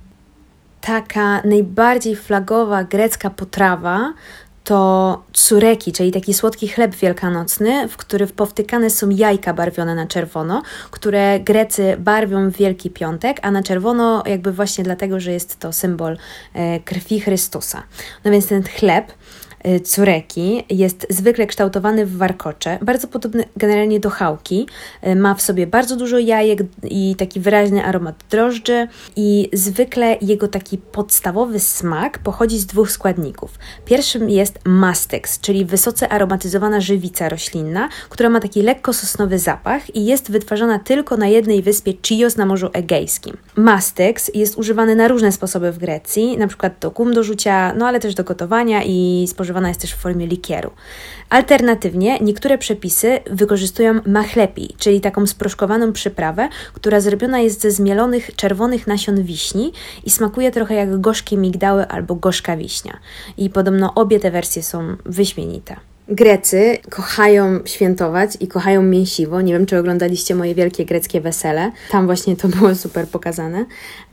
taka 0.81 1.41
najbardziej 1.41 2.15
flagowa 2.15 2.83
grecka 2.83 3.29
potrawa 3.29 4.13
to 4.63 5.23
cureki, 5.33 5.91
czyli 5.91 6.11
taki 6.11 6.33
słodki 6.33 6.67
chleb 6.67 6.95
wielkanocny, 6.95 7.87
w 7.87 7.97
który 7.97 8.27
powtykane 8.27 8.89
są 8.89 9.09
jajka 9.09 9.53
barwione 9.53 9.95
na 9.95 10.07
czerwono, 10.07 10.61
które 10.91 11.39
Grecy 11.39 11.97
barwią 11.99 12.49
w 12.49 12.57
Wielki 12.57 12.89
Piątek, 12.89 13.39
a 13.41 13.51
na 13.51 13.63
czerwono 13.63 14.23
jakby 14.25 14.51
właśnie 14.51 14.83
dlatego, 14.83 15.19
że 15.19 15.31
jest 15.31 15.59
to 15.59 15.73
symbol 15.73 16.17
e, 16.53 16.79
krwi 16.79 17.19
Chrystusa. 17.19 17.83
No 18.25 18.31
więc 18.31 18.47
ten 18.47 18.63
chleb 18.63 19.11
cureki 19.95 20.63
jest 20.69 21.07
zwykle 21.09 21.47
kształtowany 21.47 22.05
w 22.05 22.17
warkocze, 22.17 22.79
bardzo 22.81 23.07
podobny 23.07 23.43
generalnie 23.57 23.99
do 23.99 24.09
chałki. 24.09 24.67
Y, 25.07 25.15
ma 25.15 25.35
w 25.35 25.41
sobie 25.41 25.67
bardzo 25.67 25.95
dużo 25.95 26.17
jajek 26.17 26.59
i 26.83 27.15
taki 27.17 27.39
wyraźny 27.39 27.85
aromat 27.85 28.15
drożdży 28.29 28.87
i 29.15 29.49
zwykle 29.53 30.17
jego 30.21 30.47
taki 30.47 30.77
podstawowy 30.77 31.59
smak 31.59 32.19
pochodzi 32.19 32.59
z 32.59 32.65
dwóch 32.65 32.91
składników. 32.91 33.51
Pierwszym 33.85 34.29
jest 34.29 34.59
mastex, 34.65 35.39
czyli 35.39 35.65
wysoce 35.65 36.09
aromatyzowana 36.09 36.81
żywica 36.81 37.29
roślinna, 37.29 37.89
która 38.09 38.29
ma 38.29 38.39
taki 38.39 38.61
lekko 38.61 38.93
sosnowy 38.93 39.39
zapach 39.39 39.95
i 39.95 40.05
jest 40.05 40.31
wytwarzana 40.31 40.79
tylko 40.79 41.17
na 41.17 41.27
jednej 41.27 41.61
wyspie 41.61 41.93
Chios 42.07 42.37
na 42.37 42.45
Morzu 42.45 42.69
Egejskim. 42.73 43.37
Mastex 43.55 44.31
jest 44.33 44.57
używany 44.57 44.95
na 44.95 45.07
różne 45.07 45.31
sposoby 45.31 45.71
w 45.71 45.77
Grecji, 45.77 46.37
na 46.37 46.47
przykład 46.47 46.73
do 46.81 46.91
gum 46.91 47.13
do 47.13 47.23
rzucia, 47.23 47.73
no 47.73 47.87
ale 47.87 47.99
też 47.99 48.15
do 48.15 48.23
gotowania 48.23 48.83
i 48.83 49.25
spożywania 49.29 49.48
spożywana 49.49 49.67
jest 49.67 49.81
też 49.81 49.93
w 49.93 49.97
formie 49.97 50.27
likieru. 50.27 50.71
Alternatywnie 51.29 52.19
niektóre 52.19 52.57
przepisy 52.57 53.19
wykorzystują 53.31 53.99
machlepi, 54.05 54.75
czyli 54.77 55.01
taką 55.01 55.27
sproszkowaną 55.27 55.93
przyprawę, 55.93 56.49
która 56.73 57.01
zrobiona 57.01 57.39
jest 57.39 57.61
ze 57.61 57.71
zmielonych 57.71 58.35
czerwonych 58.35 58.87
nasion 58.87 59.23
wiśni 59.23 59.73
i 60.03 60.09
smakuje 60.09 60.51
trochę 60.51 60.75
jak 60.75 61.01
gorzkie 61.01 61.37
migdały 61.37 61.87
albo 61.87 62.15
gorzka 62.15 62.57
wiśnia. 62.57 62.97
I 63.37 63.49
podobno 63.49 63.93
obie 63.95 64.19
te 64.19 64.31
wersje 64.31 64.63
są 64.63 64.95
wyśmienite. 65.05 65.75
Grecy 66.07 66.77
kochają 66.89 67.59
świętować 67.65 68.37
i 68.39 68.47
kochają 68.47 68.81
mięsiwo. 68.81 69.41
Nie 69.41 69.53
wiem, 69.53 69.65
czy 69.65 69.77
oglądaliście 69.77 70.35
moje 70.35 70.55
wielkie 70.55 70.85
greckie 70.85 71.21
wesele. 71.21 71.71
Tam 71.91 72.05
właśnie 72.05 72.35
to 72.35 72.47
było 72.47 72.75
super 72.75 73.07
pokazane. 73.07 73.65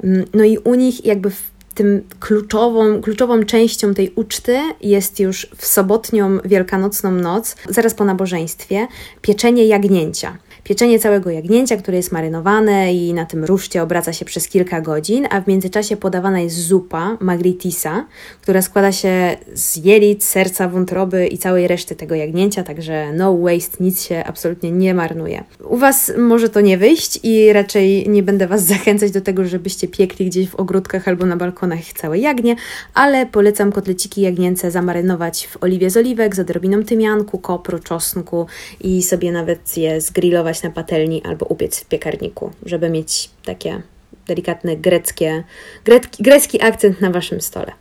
Mm, 0.05 0.25
no 0.35 0.45
i 0.45 0.59
u 0.59 0.75
nich 0.75 1.05
jakby 1.05 1.31
w 1.31 1.56
tym 1.77 2.03
kluczową, 2.21 3.03
kluczową 3.03 3.45
częścią 3.45 3.95
tej 3.95 4.13
uczty 4.15 4.59
jest 4.81 5.21
już 5.21 5.47
w 5.57 5.67
sobotnią 5.67 6.39
wielkanocną 6.45 7.11
noc, 7.11 7.57
zaraz 7.69 7.95
po 7.95 8.05
nabożeństwie, 8.05 8.87
pieczenie 9.23 9.67
jagnięcia 9.67 10.39
pieczenie 10.67 10.99
całego 10.99 11.31
jagnięcia, 11.31 11.77
które 11.77 11.97
jest 11.97 12.13
marynowane 12.13 12.95
i 12.95 13.15
na 13.15 13.27
tym 13.27 13.45
ruszcie 13.45 13.83
obraca 13.83 14.13
się 14.13 14.25
przez 14.25 14.49
kilka 14.49 14.81
godzin, 14.81 15.27
a 15.31 15.41
w 15.41 15.47
międzyczasie 15.47 15.97
podawana 15.97 16.41
jest 16.41 16.57
zupa 16.57 17.17
magritisa, 17.21 18.07
która 18.43 18.63
składa 18.63 18.93
się 18.93 19.37
z 19.55 19.77
jelit, 19.77 20.25
serca, 20.25 20.69
wątroby 20.69 21.27
i 21.27 21.39
całej 21.39 21.69
reszty 21.69 21.97
tego 21.97 22.15
jagnięcia, 22.15 22.63
także 22.63 23.13
no 23.13 23.39
waste, 23.39 23.85
nic 23.85 24.03
się 24.03 24.25
absolutnie 24.25 24.71
nie 24.71 24.95
marnuje. 24.95 25.45
U 25.69 25.77
Was 25.77 26.13
może 26.19 26.49
to 26.49 26.61
nie 26.61 26.79
wyjść 26.79 27.21
i 27.23 27.53
raczej 27.53 28.09
nie 28.09 28.23
będę 28.23 28.47
Was 28.47 28.63
zachęcać 28.75 29.11
do 29.11 29.21
tego, 29.21 29.45
żebyście 29.45 29.89
piekli 29.89 30.27
gdzieś 30.27 30.49
w 30.49 30.55
ogródkach 30.55 31.09
albo 31.09 31.27
na 31.27 31.37
balkonach 31.37 31.81
całe 32.01 32.19
jagnie, 32.19 32.57
ale 32.95 33.27
polecam 33.27 33.73
kotleciki 33.73 34.21
jagnięce 34.21 34.71
zamarynować 34.71 35.47
w 35.47 35.63
oliwie 35.63 35.91
z 35.91 35.97
oliwek 35.97 36.37
z 36.37 36.39
odrobiną 36.39 36.85
tymianku, 36.85 37.39
kopru, 37.39 37.79
czosnku 37.79 38.47
i 38.81 39.03
sobie 39.03 39.33
nawet 39.33 39.77
je 39.77 40.01
zgrillować 40.01 40.56
na 40.63 40.71
patelni 40.71 41.23
albo 41.25 41.47
upiec 41.47 41.81
w 41.81 41.85
piekarniku, 41.85 42.53
żeby 42.67 42.91
mieć 42.91 43.31
takie 43.45 43.83
delikatne 44.27 44.77
greckie, 44.77 45.45
grecki, 45.85 46.23
grecki 46.23 46.63
akcent 46.63 47.01
na 47.01 47.11
Waszym 47.11 47.41
stole. 47.41 47.73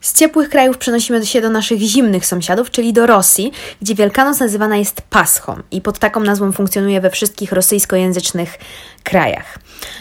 Z 0.00 0.12
ciepłych 0.12 0.48
krajów 0.48 0.78
przenosimy 0.78 1.26
się 1.26 1.40
do 1.40 1.50
naszych 1.50 1.80
zimnych 1.80 2.26
sąsiadów, 2.26 2.70
czyli 2.70 2.92
do 2.92 3.06
Rosji, 3.06 3.52
gdzie 3.82 3.94
Wielkanoc 3.94 4.40
nazywana 4.40 4.76
jest 4.76 5.00
Paschą 5.00 5.62
i 5.70 5.80
pod 5.80 5.98
taką 5.98 6.20
nazwą 6.20 6.52
funkcjonuje 6.52 7.00
we 7.00 7.10
wszystkich 7.10 7.52
rosyjskojęzycznych 7.52 8.58
krajach. 9.06 9.58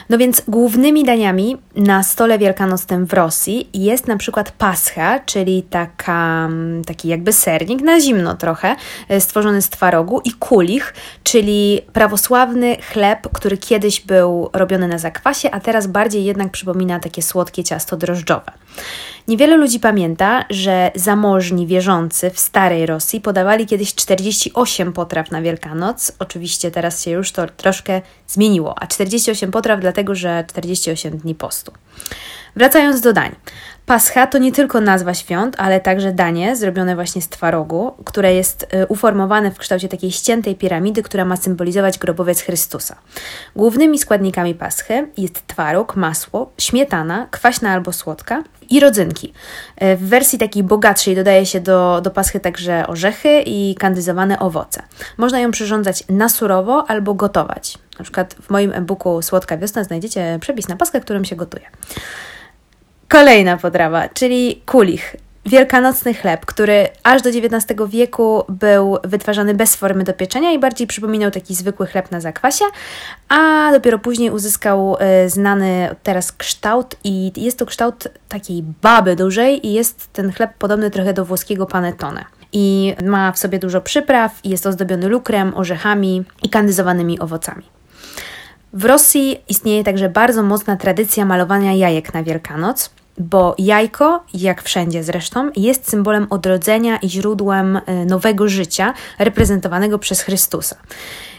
No 0.09 0.17
więc 0.17 0.41
głównymi 0.47 1.03
daniami 1.03 1.57
na 1.75 2.03
stole 2.03 2.38
wielkanocnym 2.38 3.05
w 3.05 3.13
Rosji 3.13 3.69
jest 3.74 4.07
na 4.07 4.17
przykład 4.17 4.51
pascha, 4.51 5.19
czyli 5.19 5.63
taka, 5.63 6.50
taki 6.88 7.07
jakby 7.07 7.33
sernik 7.33 7.81
na 7.81 8.00
zimno 8.00 8.35
trochę, 8.35 8.75
e, 9.09 9.21
stworzony 9.21 9.62
z 9.62 9.69
twarogu 9.69 10.21
i 10.24 10.31
kulich, 10.31 10.93
czyli 11.24 11.81
prawosławny 11.93 12.77
chleb, 12.91 13.27
który 13.33 13.57
kiedyś 13.57 14.01
był 14.01 14.50
robiony 14.53 14.88
na 14.88 14.97
zakwasie, 14.97 15.51
a 15.51 15.59
teraz 15.59 15.88
bardziej 15.88 16.25
jednak 16.25 16.51
przypomina 16.51 17.00
takie 17.00 17.21
słodkie 17.21 17.63
ciasto 17.63 17.97
drożdżowe. 17.97 18.51
Niewiele 19.27 19.57
ludzi 19.57 19.79
pamięta, 19.79 20.45
że 20.50 20.91
zamożni 20.95 21.67
wierzący 21.67 22.29
w 22.29 22.39
starej 22.39 22.85
Rosji 22.85 23.21
podawali 23.21 23.65
kiedyś 23.65 23.95
48 23.95 24.93
potraw 24.93 25.31
na 25.31 25.41
Wielkanoc. 25.41 26.12
Oczywiście 26.19 26.71
teraz 26.71 27.03
się 27.03 27.12
już 27.12 27.31
to 27.31 27.47
troszkę 27.47 28.01
zmieniło, 28.27 28.75
a 28.79 28.88
48 28.95 29.51
potraw 29.51 29.79
dlatego, 29.79 30.15
że 30.15 30.45
48 30.49 31.17
dni 31.17 31.35
postu. 31.35 31.71
Wracając 32.55 33.01
do 33.01 33.13
dań. 33.13 33.35
Pascha 33.85 34.27
to 34.27 34.37
nie 34.37 34.51
tylko 34.51 34.81
nazwa 34.81 35.13
świąt, 35.13 35.55
ale 35.57 35.79
także 35.79 36.11
danie 36.11 36.55
zrobione 36.55 36.95
właśnie 36.95 37.21
z 37.21 37.29
twarogu, 37.29 37.93
które 38.05 38.33
jest 38.33 38.63
y, 38.63 38.87
uformowane 38.87 39.51
w 39.51 39.57
kształcie 39.57 39.87
takiej 39.87 40.11
ściętej 40.11 40.55
piramidy, 40.55 41.03
która 41.03 41.25
ma 41.25 41.37
symbolizować 41.37 41.97
grobowiec 41.97 42.41
Chrystusa. 42.41 42.95
Głównymi 43.55 43.99
składnikami 43.99 44.55
paschy 44.55 45.07
jest 45.17 45.47
twaróg, 45.47 45.95
masło, 45.95 46.51
śmietana, 46.57 47.27
kwaśna 47.31 47.71
albo 47.71 47.93
słodka 47.93 48.43
i 48.69 48.79
rodzynki. 48.79 49.33
Y, 49.83 49.95
w 49.97 50.09
wersji 50.09 50.39
takiej 50.39 50.63
bogatszej 50.63 51.15
dodaje 51.15 51.45
się 51.45 51.59
do, 51.59 52.01
do 52.03 52.11
paschy 52.11 52.39
także 52.39 52.87
orzechy 52.87 53.41
i 53.45 53.75
kandyzowane 53.75 54.39
owoce. 54.39 54.83
Można 55.17 55.39
ją 55.39 55.51
przyrządzać 55.51 56.03
na 56.09 56.29
surowo 56.29 56.85
albo 56.87 57.13
gotować. 57.13 57.77
Na 57.99 58.03
przykład 58.03 58.35
w 58.41 58.49
moim 58.49 58.73
e-booku 58.73 59.21
Słodka 59.21 59.57
Wiosna 59.57 59.83
znajdziecie 59.83 60.37
przepis 60.41 60.67
na 60.67 60.75
paschę, 60.75 61.01
którym 61.01 61.25
się 61.25 61.35
gotuje. 61.35 61.65
Kolejna 63.09 63.57
potrawa, 63.57 64.09
czyli 64.09 64.62
kulich. 64.65 65.15
Wielkanocny 65.45 66.13
chleb, 66.13 66.45
który 66.45 66.88
aż 67.03 67.21
do 67.21 67.29
XIX 67.29 67.81
wieku 67.89 68.43
był 68.50 68.97
wytwarzany 69.03 69.53
bez 69.53 69.75
formy 69.75 70.03
do 70.03 70.13
pieczenia 70.13 70.51
i 70.51 70.59
bardziej 70.59 70.88
przypominał 70.88 71.31
taki 71.31 71.55
zwykły 71.55 71.88
chleb 71.88 72.12
na 72.12 72.21
zakwasie, 72.21 72.65
a 73.29 73.69
dopiero 73.71 74.00
później 74.00 74.31
uzyskał 74.31 74.97
y, 75.25 75.29
znany 75.29 75.95
teraz 76.03 76.31
kształt 76.31 76.95
i 77.03 77.31
jest 77.38 77.59
to 77.59 77.65
kształt 77.65 78.07
takiej 78.29 78.63
baby 78.81 79.15
dużej 79.15 79.67
i 79.67 79.74
jest 79.74 80.13
ten 80.13 80.31
chleb 80.31 80.53
podobny 80.59 80.91
trochę 80.91 81.13
do 81.13 81.25
włoskiego 81.25 81.65
panettone. 81.65 82.25
I 82.53 82.95
ma 83.03 83.31
w 83.31 83.39
sobie 83.39 83.59
dużo 83.59 83.81
przypraw 83.81 84.39
jest 84.43 84.65
ozdobiony 84.65 85.07
lukrem, 85.07 85.53
orzechami 85.55 86.24
i 86.43 86.50
kandyzowanymi 86.50 87.19
owocami. 87.19 87.63
W 88.75 88.86
Rosji 88.86 89.38
istnieje 89.50 89.84
także 89.84 90.10
bardzo 90.10 90.44
mocna 90.44 90.75
tradycja 90.75 91.25
malowania 91.25 91.74
jajek 91.74 92.13
na 92.13 92.24
Wielkanoc, 92.24 92.89
bo 93.17 93.55
jajko, 93.58 94.24
jak 94.34 94.63
wszędzie 94.63 95.03
zresztą, 95.03 95.51
jest 95.55 95.89
symbolem 95.89 96.27
odrodzenia 96.29 96.98
i 96.98 97.10
źródłem 97.10 97.77
e, 97.86 98.05
nowego 98.05 98.50
życia 98.50 98.94
reprezentowanego 99.20 100.00
przez 100.00 100.22
Chrystusa. 100.22 100.75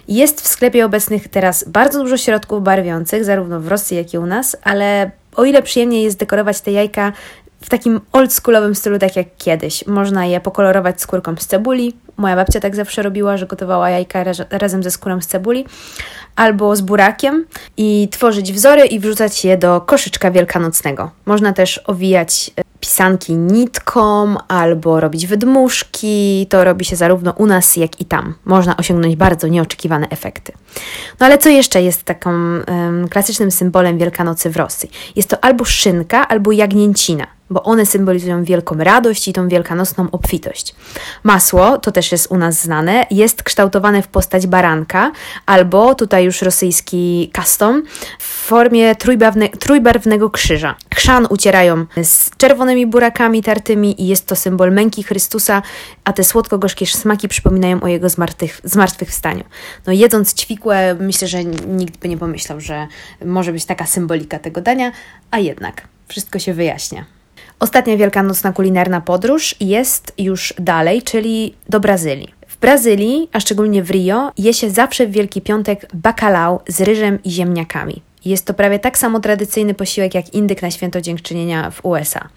Jest 0.09 0.41
w 0.41 0.49
sklepie 0.49 0.85
obecnych 0.85 1.29
teraz 1.29 1.65
bardzo 1.69 2.03
dużo 2.03 2.17
środków 2.17 2.63
barwiących, 2.63 3.25
zarówno 3.25 3.61
w 3.61 3.69
Rosji, 3.69 3.97
jak 3.97 4.15
i 4.15 4.19
u 4.19 4.27
nas, 4.27 4.57
ale 4.63 5.11
o 5.35 5.45
ile 5.45 5.63
przyjemnie 5.63 6.03
jest 6.03 6.19
dekorować 6.19 6.61
te 6.61 6.73
jajka 6.73 7.13
w 7.61 7.69
takim 7.69 8.01
oldschoolowym 8.13 8.75
stylu, 8.75 8.99
tak 8.99 9.17
jak 9.17 9.27
kiedyś. 9.39 9.87
Można 9.87 10.27
je 10.27 10.41
pokolorować 10.41 11.01
skórką 11.01 11.37
z 11.37 11.47
cebuli. 11.47 11.97
Moja 12.17 12.37
babcia 12.37 12.61
tak 12.61 12.77
zawsze 12.77 13.03
robiła, 13.03 13.37
że 13.37 13.47
gotowała 13.47 13.91
jajka 13.91 14.25
razem 14.51 14.83
ze 14.83 14.91
skórą 14.91 15.21
z 15.21 15.27
cebuli 15.27 15.65
albo 16.37 16.77
z 16.77 16.81
burakiem 16.81 17.47
i 17.77 18.09
tworzyć 18.11 18.53
wzory 18.53 18.87
i 18.87 19.01
wrzucać 19.01 19.45
je 19.45 19.59
do 19.59 19.81
koszyczka 19.81 20.31
wielkanocnego. 20.31 21.11
Można 21.27 21.53
też 21.53 21.81
owijać 21.87 22.51
e, 22.57 22.63
pisanki 22.81 23.35
nitką 23.35 24.35
albo 24.49 25.01
robić 25.01 25.27
wydmuszki. 25.27 26.47
To 26.51 26.65
robi 26.65 26.85
się 26.85 26.97
zarówno 26.97 27.33
u 27.33 27.47
nas, 27.47 27.77
jak 27.77 28.01
i 28.01 28.05
tam. 28.05 28.35
Można 28.45 28.77
osiągnąć 28.77 29.17
bardzo 29.17 29.49
nieoczekiwane 29.49 30.09
efekty. 30.09 30.53
No 31.21 31.27
ale 31.27 31.39
co 31.39 31.49
jeszcze 31.49 31.83
jest 31.83 32.03
taką 32.03 32.31
um, 32.31 33.09
klasycznym 33.09 33.51
symbolem 33.51 33.99
Wielkanocy 33.99 34.51
w 34.51 34.57
Rosji? 34.57 34.91
Jest 35.17 35.29
to 35.29 35.45
albo 35.45 35.65
szynka, 35.65 36.29
albo 36.29 36.53
jagnięcina 36.53 37.36
bo 37.51 37.63
one 37.63 37.87
symbolizują 37.87 38.45
wielką 38.45 38.77
radość 38.77 39.29
i 39.29 39.33
tą 39.33 39.49
wielkanocną 39.49 40.09
obfitość. 40.13 40.75
Masło, 41.23 41.79
to 41.79 41.93
też 41.93 42.13
jest 42.13 42.31
u 42.31 42.37
nas 42.37 42.63
znane, 42.63 43.07
jest 43.11 43.43
kształtowane 43.43 44.03
w 44.03 44.09
postać 44.09 44.47
baranka 44.47 45.13
albo 45.47 45.95
tutaj 45.95 46.25
już 46.25 46.43
rosyjski 46.43 47.31
custom 47.37 47.83
w 48.19 48.25
formie 48.25 48.97
trójbarwne, 48.97 49.49
trójbarwnego 49.49 50.31
krzyża. 50.31 50.75
Chrzan 50.95 51.27
ucierają 51.31 51.87
z 52.03 52.31
czerwonymi 52.37 52.87
burakami 52.87 53.43
tartymi 53.43 54.03
i 54.03 54.07
jest 54.07 54.27
to 54.27 54.37
symbol 54.37 54.73
męki 54.73 55.03
Chrystusa, 55.03 55.63
a 56.05 56.13
te 56.13 56.25
słodko-gorzkie 56.25 56.87
smaki 56.87 57.29
przypominają 57.29 57.81
o 57.81 57.89
jego 57.89 58.09
zmartwych, 58.09 58.61
zmartwychwstaniu. 58.65 59.45
No 59.87 59.93
jedząc 59.93 60.35
ćwikłe, 60.35 60.97
myślę, 61.01 61.29
że 61.29 61.45
nikt 61.45 61.99
by 61.99 62.09
nie 62.09 62.19
pomyślał, 62.19 62.61
że 62.61 62.87
może 63.25 63.53
być 63.53 63.65
taka 63.65 63.87
symbolika 63.87 64.39
tego 64.39 64.61
dania, 64.61 64.93
a 65.31 65.39
jednak 65.39 65.89
wszystko 66.09 66.39
się 66.39 66.55
wyjaśnia. 66.55 67.16
Ostatnia 67.61 67.97
wielkanocna 67.97 68.53
kulinarna 68.53 69.01
podróż 69.01 69.55
jest 69.61 70.13
już 70.19 70.55
dalej, 70.59 71.03
czyli 71.03 71.55
do 71.69 71.81
Brazylii. 71.81 72.35
W 72.49 72.57
Brazylii, 72.57 73.29
a 73.33 73.41
szczególnie 73.41 73.83
w 73.83 73.91
Rio, 73.91 74.33
je 74.39 74.55
się 74.55 74.71
zawsze 74.71 75.07
w 75.07 75.11
Wielki 75.11 75.43
Piątek 75.43 75.89
bacalao 75.95 76.63
z 76.69 76.81
ryżem 76.81 77.19
i 77.25 77.31
ziemniakami. 77.31 78.03
Jest 78.25 78.47
to 78.47 78.55
prawie 78.55 78.79
tak 78.79 78.99
samo 78.99 79.21
tradycyjny 79.21 79.75
posiłek 79.75 80.15
jak 80.15 80.35
indyk 80.35 80.63
na 80.63 80.71
święto 80.71 81.01
dziękczynienia 81.01 81.71
w 81.71 81.85
USA. 81.85 82.29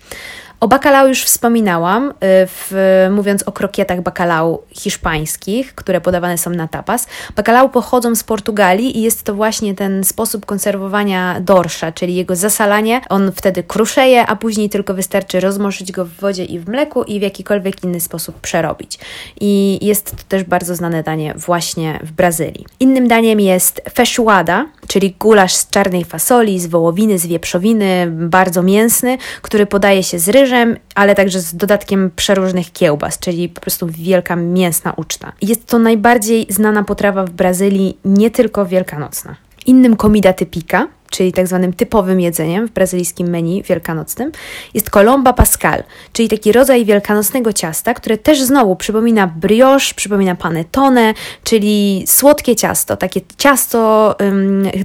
O 0.59 0.67
bacalao 0.67 1.07
już 1.07 1.23
wspominałam, 1.23 2.09
y, 2.09 2.13
w, 2.47 3.07
mówiąc 3.11 3.43
o 3.43 3.51
krokietach 3.51 4.01
bacalao 4.01 4.63
hiszpańskich, 4.71 5.75
które 5.75 6.01
podawane 6.01 6.37
są 6.37 6.49
na 6.49 6.67
tapas. 6.67 7.07
Bacalao 7.35 7.69
pochodzą 7.69 8.15
z 8.15 8.23
Portugalii 8.23 8.97
i 8.97 9.01
jest 9.01 9.23
to 9.23 9.35
właśnie 9.35 9.75
ten 9.75 10.03
sposób 10.03 10.45
konserwowania 10.45 11.39
dorsza, 11.41 11.91
czyli 11.91 12.15
jego 12.15 12.35
zasalanie. 12.35 13.01
On 13.09 13.31
wtedy 13.31 13.63
kruszeje, 13.63 14.27
a 14.27 14.35
później 14.35 14.69
tylko 14.69 14.93
wystarczy 14.93 15.39
rozmoszyć 15.39 15.91
go 15.91 16.05
w 16.05 16.13
wodzie 16.13 16.45
i 16.45 16.59
w 16.59 16.69
mleku 16.69 17.03
i 17.03 17.19
w 17.19 17.21
jakikolwiek 17.21 17.83
inny 17.83 17.99
sposób 17.99 18.39
przerobić. 18.39 18.99
I 19.41 19.79
jest 19.85 20.11
to 20.11 20.23
też 20.27 20.43
bardzo 20.43 20.75
znane 20.75 21.03
danie 21.03 21.33
właśnie 21.37 21.99
w 22.03 22.11
Brazylii. 22.11 22.65
Innym 22.79 23.07
daniem 23.07 23.39
jest 23.39 23.81
feijoada, 23.93 24.65
czyli 24.87 25.15
gulasz 25.19 25.55
z 25.55 25.69
czarnej 25.69 26.05
fasoli, 26.05 26.59
z 26.59 26.67
wołowiny, 26.67 27.19
z 27.19 27.27
wieprzowiny, 27.27 28.07
bardzo 28.11 28.63
mięsny, 28.63 29.17
który 29.41 29.65
podaje 29.65 30.03
się 30.03 30.19
z 30.19 30.29
ryżem, 30.29 30.48
ryżem, 30.49 30.77
ale 30.95 31.15
także 31.15 31.39
z 31.39 31.55
dodatkiem 31.55 32.11
przeróżnych 32.15 32.71
kiełbas, 32.71 33.19
czyli 33.19 33.49
po 33.49 33.61
prostu 33.61 33.87
wielka 33.87 34.35
mięsna 34.35 34.93
uczta. 34.97 35.31
Jest 35.41 35.65
to 35.65 35.79
najbardziej 35.79 36.45
znana 36.49 36.83
potrawa 36.83 37.25
w 37.25 37.29
Brazylii, 37.29 37.97
nie 38.05 38.31
tylko 38.31 38.65
wielkanocna. 38.65 39.35
Innym 39.65 39.97
comida 39.97 40.33
typika, 40.33 40.87
czyli 41.09 41.33
tak 41.33 41.47
zwanym 41.47 41.73
typowym 41.73 42.19
jedzeniem 42.19 42.67
w 42.67 42.71
brazylijskim 42.71 43.27
menu 43.27 43.63
wielkanocnym, 43.63 44.31
jest 44.73 44.89
colomba 44.89 45.33
pascal, 45.33 45.83
czyli 46.13 46.29
taki 46.29 46.51
rodzaj 46.51 46.85
wielkanocnego 46.85 47.53
ciasta, 47.53 47.93
które 47.93 48.17
też 48.17 48.41
znowu 48.41 48.75
przypomina 48.75 49.27
brioche, 49.27 49.93
przypomina 49.95 50.35
panettone, 50.35 51.13
czyli 51.43 52.03
słodkie 52.07 52.55
ciasto, 52.55 52.97
takie 52.97 53.21
ciasto, 53.37 54.15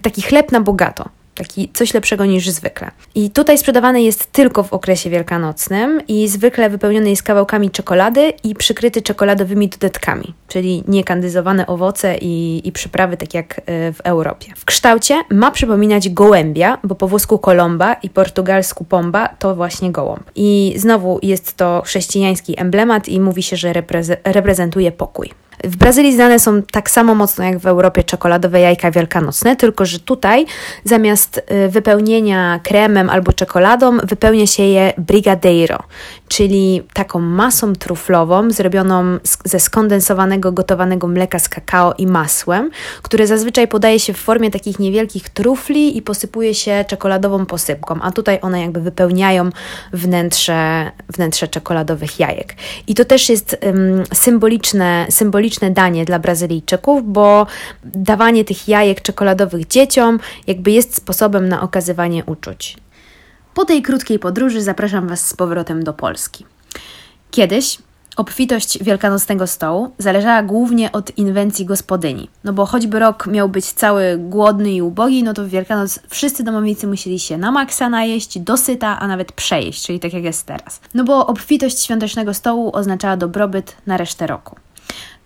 taki 0.03 0.23
chleb 0.23 0.53
na 0.53 0.61
bogato 0.61 1.09
taki 1.35 1.71
coś 1.75 1.95
lepszego 1.95 2.25
niż 2.25 2.51
zwykle. 2.51 2.91
I 3.15 3.31
tutaj 3.31 3.59
sprzedawany 3.59 4.03
jest 4.03 4.33
tylko 4.33 4.63
w 4.63 4.73
okresie 4.73 5.11
wielkanocnym 5.11 6.01
i 6.09 6.29
zwykle 6.29 6.71
wypełniony 6.71 7.11
jest 7.11 7.23
kawałkami 7.23 7.71
czekolady 7.71 8.33
i 8.45 8.55
przykryty 8.55 9.03
czekoladowymi 9.03 9.69
dodatkami, 9.69 10.35
czyli 10.49 10.85
niekandyzowane 10.89 11.67
owoce 11.67 12.19
i, 12.19 12.63
i 12.69 12.73
przyprawy, 12.73 13.17
tak 13.17 13.35
jak 13.35 13.59
e, 13.59 13.93
w 13.93 14.01
Europie. 14.01 14.53
W 14.57 14.65
kształcie 14.65 15.23
ma 15.31 15.51
przypominać 15.51 16.09
gołębia, 16.09 16.79
bo 16.85 16.95
po 16.95 17.09
włosku 17.09 17.39
kolomba 17.39 17.95
i 17.95 18.11
portugalsku 18.11 18.85
pomba 18.85 19.29
to 19.29 19.55
właśnie 19.55 19.93
gołąb. 19.93 20.31
I 20.37 20.75
znowu 20.77 21.19
jest 21.23 21.57
to 21.57 21.83
chrześcijański 21.85 22.61
emblemat 22.61 23.09
i 23.09 23.21
mówi 23.21 23.43
się, 23.43 23.57
że 23.57 23.73
reprezentuje 24.25 24.93
pokój. 24.93 25.31
W 25.65 25.77
Brazylii 25.77 26.15
znane 26.15 26.39
są 26.39 26.63
tak 26.63 26.91
samo 26.91 27.15
mocno 27.15 27.45
jak 27.45 27.59
w 27.59 27.67
Europie 27.67 28.05
czekoladowe 28.05 28.61
jajka 28.61 28.91
wielkanocne, 28.91 29.57
tylko 29.57 29.87
że 29.87 29.99
tutaj 29.99 30.47
zamiast 30.85 31.39
y, 31.67 31.69
wypełnienia 31.69 32.61
kremem 32.63 33.11
albo 33.11 33.33
czekoladą 33.33 33.99
wypełnia 33.99 34.47
się 34.47 34.63
je 34.63 34.93
brigadeiro, 34.99 35.79
czyli 36.29 36.83
taką 36.93 37.21
masą 37.21 37.73
truflową 37.73 38.51
zrobioną 38.51 39.19
ze 39.45 39.61
skondensowanego 39.61 40.53
gotowanego 40.53 41.07
mleka 41.07 41.39
z 41.39 41.49
kakao 41.49 41.95
i 41.99 42.07
masłem, 42.07 42.71
które 43.03 43.27
zazwyczaj 43.27 43.69
podaje 43.69 44.01
się 44.01 44.13
w 44.13 44.19
formie 44.19 44.51
takich 44.51 44.79
niewielkich 44.79 45.29
trufli 45.29 45.97
i 45.97 46.03
posypuje 46.03 46.55
się 46.55 46.85
czekoladową 46.89 47.47
posypką, 47.47 47.99
a 48.03 48.13
tutaj 48.13 48.39
one 48.43 48.61
jakby 48.61 48.81
wypełniają 48.81 49.51
wnętrze, 49.93 50.91
wnętrze 51.09 51.49
czekoladowych 51.49 52.21
jajek. 52.21 52.55
I 52.87 52.95
to 52.95 53.05
też 53.05 53.29
jest 53.29 53.57
um, 53.63 54.03
symboliczne, 54.13 55.07
symboliczne 55.11 55.44
symboliczne 55.45 55.71
danie 55.71 56.05
dla 56.05 56.19
Brazylijczyków, 56.19 57.13
bo 57.13 57.47
dawanie 57.85 58.45
tych 58.45 58.69
jajek 58.69 59.03
czekoladowych 59.03 59.67
dzieciom 59.67 60.21
jakby 60.47 60.71
jest 60.71 60.97
sposobem 60.97 61.49
na 61.49 61.63
okazywanie 61.63 62.25
uczuć. 62.25 62.77
Po 63.55 63.65
tej 63.65 63.83
krótkiej 63.83 64.19
podróży 64.19 64.63
zapraszam 64.63 65.09
Was 65.09 65.29
z 65.29 65.35
powrotem 65.35 65.85
do 65.85 65.93
Polski. 65.93 66.47
Kiedyś 67.31 67.79
Obfitość 68.17 68.85
wielkanocnego 68.85 69.47
stołu 69.47 69.91
zależała 69.99 70.43
głównie 70.43 70.93
od 70.93 71.19
inwencji 71.19 71.67
gospodyni. 71.67 72.29
No 72.45 72.53
bo 72.53 72.67
choćby 72.67 72.99
rok 72.99 73.27
miał 73.27 73.49
być 73.49 73.65
cały 73.65 74.19
głodny 74.19 74.73
i 74.73 74.83
ubogi, 74.83 75.23
no 75.23 75.35
to 75.35 75.45
w 75.45 75.49
Wielkanoc 75.49 76.01
wszyscy 76.09 76.45
domownicy 76.45 76.87
musieli 76.87 77.19
się 77.19 77.39
na 77.39 77.51
maksa 77.53 77.89
najeść, 77.89 78.39
dosyta, 78.39 78.99
a 79.01 79.07
nawet 79.09 79.33
przejeść, 79.33 79.87
czyli 79.87 80.01
tak 80.01 80.13
jak 80.13 80.25
jest 80.25 80.47
teraz. 80.47 80.81
No 80.95 81.05
bo 81.05 81.27
obfitość 81.27 81.85
świątecznego 81.85 82.35
stołu 82.35 82.71
oznaczała 82.77 83.17
dobrobyt 83.17 83.77
na 83.87 83.97
resztę 83.97 84.27
roku. 84.27 84.57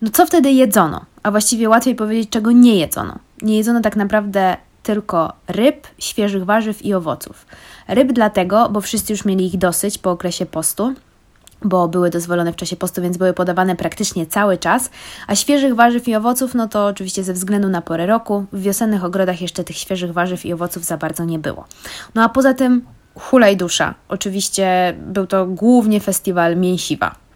No 0.03 0.11
co 0.13 0.27
wtedy 0.27 0.51
jedzono? 0.51 1.05
A 1.23 1.31
właściwie 1.31 1.69
łatwiej 1.69 1.95
powiedzieć, 1.95 2.31
czego 2.31 2.53
nie 2.53 2.77
jedzono. 2.77 3.19
Nie 3.43 3.57
jedzono 3.57 3.81
tak 3.81 3.97
naprawdę 3.97 4.57
tylko 4.83 5.33
ryb, 5.49 5.87
świeżych 5.99 6.45
warzyw 6.45 6.85
i 6.85 6.95
owoców. 6.95 7.47
Ryb 7.89 8.13
dlatego, 8.13 8.69
bo 8.69 8.81
wszyscy 8.81 9.13
już 9.13 9.25
mieli 9.25 9.47
ich 9.47 9.59
dosyć 9.59 9.99
po 9.99 10.11
okresie 10.11 10.47
postu, 10.47 10.95
bo 11.63 11.89
były 11.89 12.11
dozwolone 12.11 12.53
w 12.53 12.57
czasie 12.57 12.77
postu, 12.77 13.03
więc 13.03 13.17
były 13.17 13.33
podawane 13.33 13.77
praktycznie 13.77 14.27
cały 14.27 14.59
czas, 14.59 14.91
a 15.27 15.35
świeżych 15.35 15.75
warzyw 15.75 16.09
i 16.09 16.15
owoców, 16.15 16.55
no 16.55 16.69
to 16.69 16.87
oczywiście 16.87 17.25
ze 17.25 17.33
względu 17.33 17.69
na 17.69 17.83
porę 17.83 18.07
roku, 18.07 18.45
w 18.53 18.61
wiosennych 18.61 19.05
ogrodach 19.05 19.41
jeszcze 19.43 19.65
tych 19.65 19.77
świeżych 19.77 20.13
warzyw 20.13 20.47
i 20.47 20.53
owoców 20.53 20.85
za 20.85 20.97
bardzo 20.97 21.25
nie 21.25 21.39
było. 21.39 21.65
No 22.15 22.23
a 22.23 22.29
poza 22.29 22.55
tym 22.55 22.85
hulaj 23.15 23.57
dusza. 23.57 23.95
Oczywiście 24.09 24.95
był 25.07 25.27
to 25.27 25.47
głównie 25.47 26.01
festiwal 26.01 26.57
mięsiwa. 26.57 27.28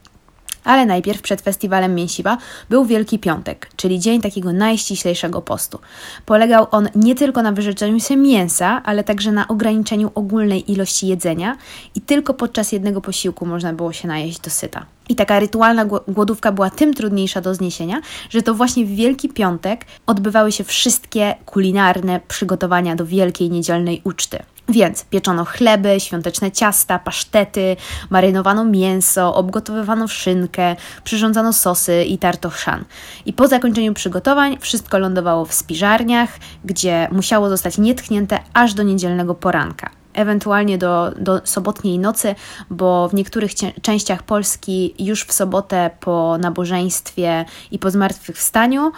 Ale 0.64 0.86
najpierw 0.86 1.22
przed 1.22 1.40
festiwalem 1.40 1.94
Mięsiwa 1.94 2.38
był 2.70 2.84
Wielki 2.84 3.18
Piątek, 3.18 3.70
czyli 3.76 4.00
dzień 4.00 4.20
takiego 4.20 4.52
najściślejszego 4.52 5.42
postu. 5.42 5.78
Polegał 6.26 6.66
on 6.70 6.88
nie 6.94 7.14
tylko 7.14 7.42
na 7.42 7.52
wyrzeczeniu 7.52 8.00
się 8.00 8.16
mięsa, 8.16 8.82
ale 8.84 9.04
także 9.04 9.32
na 9.32 9.48
ograniczeniu 9.48 10.10
ogólnej 10.14 10.72
ilości 10.72 11.06
jedzenia 11.06 11.56
i 11.94 12.00
tylko 12.00 12.34
podczas 12.34 12.72
jednego 12.72 13.00
posiłku 13.00 13.46
można 13.46 13.72
było 13.72 13.92
się 13.92 14.08
najeść 14.08 14.40
do 14.40 14.50
syta. 14.50 14.86
I 15.08 15.14
taka 15.14 15.40
rytualna 15.40 15.84
głodówka 16.08 16.52
była 16.52 16.70
tym 16.70 16.94
trudniejsza 16.94 17.40
do 17.40 17.54
zniesienia, 17.54 18.00
że 18.30 18.42
to 18.42 18.54
właśnie 18.54 18.84
w 18.84 18.88
Wielki 18.88 19.28
Piątek 19.28 19.84
odbywały 20.06 20.52
się 20.52 20.64
wszystkie 20.64 21.34
kulinarne 21.46 22.20
przygotowania 22.28 22.96
do 22.96 23.06
wielkiej 23.06 23.50
niedzielnej 23.50 24.00
uczty. 24.04 24.38
Więc 24.72 25.04
pieczono 25.04 25.44
chleby, 25.44 26.00
świąteczne 26.00 26.50
ciasta, 26.50 26.98
pasztety, 26.98 27.76
marynowano 28.10 28.64
mięso, 28.64 29.34
obgotowywano 29.34 30.08
szynkę, 30.08 30.76
przyrządzano 31.04 31.52
sosy 31.52 32.04
i 32.04 32.18
tarto 32.18 32.50
chrzan. 32.50 32.84
I 33.26 33.32
po 33.32 33.48
zakończeniu 33.48 33.94
przygotowań 33.94 34.58
wszystko 34.60 34.98
lądowało 34.98 35.44
w 35.44 35.54
spiżarniach, 35.54 36.30
gdzie 36.64 37.08
musiało 37.12 37.48
zostać 37.48 37.78
nietknięte 37.78 38.38
aż 38.54 38.74
do 38.74 38.82
niedzielnego 38.82 39.34
poranka 39.34 39.90
ewentualnie 40.14 40.78
do, 40.78 41.12
do 41.18 41.40
sobotniej 41.44 41.98
nocy, 41.98 42.34
bo 42.70 43.08
w 43.08 43.14
niektórych 43.14 43.54
częściach 43.82 44.22
Polski 44.22 44.94
już 44.98 45.24
w 45.24 45.32
sobotę 45.32 45.90
po 46.00 46.38
nabożeństwie 46.38 47.44
i 47.70 47.78
po 47.78 47.90
zmartwychwstaniu 47.90 48.92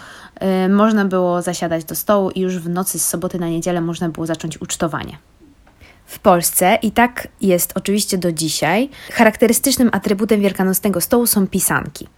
y, 0.64 0.68
można 0.68 1.04
było 1.04 1.42
zasiadać 1.42 1.84
do 1.84 1.94
stołu 1.94 2.30
i 2.30 2.40
już 2.40 2.58
w 2.58 2.68
nocy 2.68 2.98
z 2.98 3.08
soboty 3.08 3.38
na 3.38 3.48
niedzielę 3.48 3.80
można 3.80 4.08
było 4.08 4.26
zacząć 4.26 4.60
ucztowanie. 4.60 5.18
W 6.14 6.18
Polsce, 6.18 6.78
i 6.82 6.90
tak 6.90 7.28
jest 7.40 7.72
oczywiście 7.74 8.18
do 8.18 8.32
dzisiaj, 8.32 8.88
charakterystycznym 9.12 9.90
atrybutem 9.92 10.40
wielkanocnego 10.40 11.00
stołu 11.00 11.26
są 11.26 11.46
pisanki. 11.46 12.08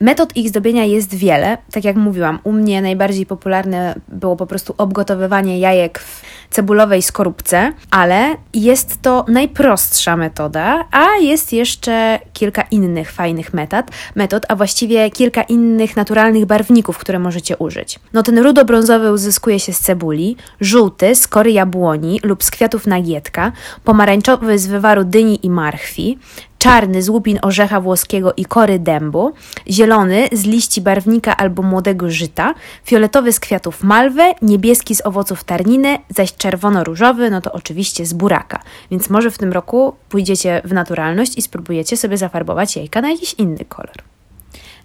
Metod 0.00 0.36
ich 0.36 0.48
zdobienia 0.48 0.84
jest 0.84 1.14
wiele. 1.14 1.58
Tak 1.72 1.84
jak 1.84 1.96
mówiłam, 1.96 2.38
u 2.44 2.52
mnie 2.52 2.82
najbardziej 2.82 3.26
popularne 3.26 3.94
było 4.08 4.36
po 4.36 4.46
prostu 4.46 4.74
obgotowywanie 4.78 5.58
jajek 5.58 5.98
w 5.98 6.22
cebulowej 6.50 7.02
skorupce, 7.02 7.72
ale 7.90 8.36
jest 8.54 9.02
to 9.02 9.24
najprostsza 9.28 10.16
metoda, 10.16 10.84
a 10.90 11.06
jest 11.20 11.52
jeszcze 11.52 12.18
kilka 12.32 12.62
innych 12.62 13.12
fajnych 13.12 13.54
metod, 13.54 13.86
metod, 14.14 14.46
a 14.48 14.56
właściwie 14.56 15.10
kilka 15.10 15.42
innych 15.42 15.96
naturalnych 15.96 16.46
barwników, 16.46 16.98
które 16.98 17.18
możecie 17.18 17.56
użyć. 17.56 17.98
No 18.12 18.22
ten 18.22 18.38
rudo-brązowy 18.38 19.12
uzyskuje 19.12 19.60
się 19.60 19.72
z 19.72 19.80
cebuli, 19.80 20.36
żółty 20.60 21.14
z 21.14 21.28
kory 21.28 21.52
jabłoni 21.52 22.20
lub 22.22 22.44
z 22.44 22.50
kwiatów 22.50 22.86
nagietka, 22.86 23.52
pomarańczowy 23.84 24.58
z 24.58 24.66
wywaru 24.66 25.04
dyni 25.04 25.46
i 25.46 25.50
marchwi, 25.50 26.18
czarny 26.64 27.02
z 27.02 27.08
łupin 27.08 27.38
orzecha 27.42 27.80
włoskiego 27.80 28.32
i 28.36 28.44
kory 28.44 28.78
dębu, 28.78 29.32
zielony 29.68 30.28
z 30.32 30.44
liści 30.44 30.80
barwnika 30.80 31.36
albo 31.36 31.62
młodego 31.62 32.10
żyta, 32.10 32.54
fioletowy 32.84 33.32
z 33.32 33.40
kwiatów 33.40 33.82
malwy, 33.82 34.22
niebieski 34.42 34.94
z 34.94 35.06
owoców 35.06 35.44
tarniny, 35.44 35.98
zaś 36.08 36.34
czerwono-różowy, 36.34 37.30
no 37.30 37.40
to 37.40 37.52
oczywiście 37.52 38.06
z 38.06 38.12
buraka. 38.12 38.62
Więc 38.90 39.10
może 39.10 39.30
w 39.30 39.38
tym 39.38 39.52
roku 39.52 39.94
pójdziecie 40.08 40.62
w 40.64 40.72
naturalność 40.72 41.38
i 41.38 41.42
spróbujecie 41.42 41.96
sobie 41.96 42.16
zafarbować 42.16 42.76
jajka 42.76 43.00
na 43.00 43.10
jakiś 43.10 43.34
inny 43.34 43.64
kolor 43.64 43.96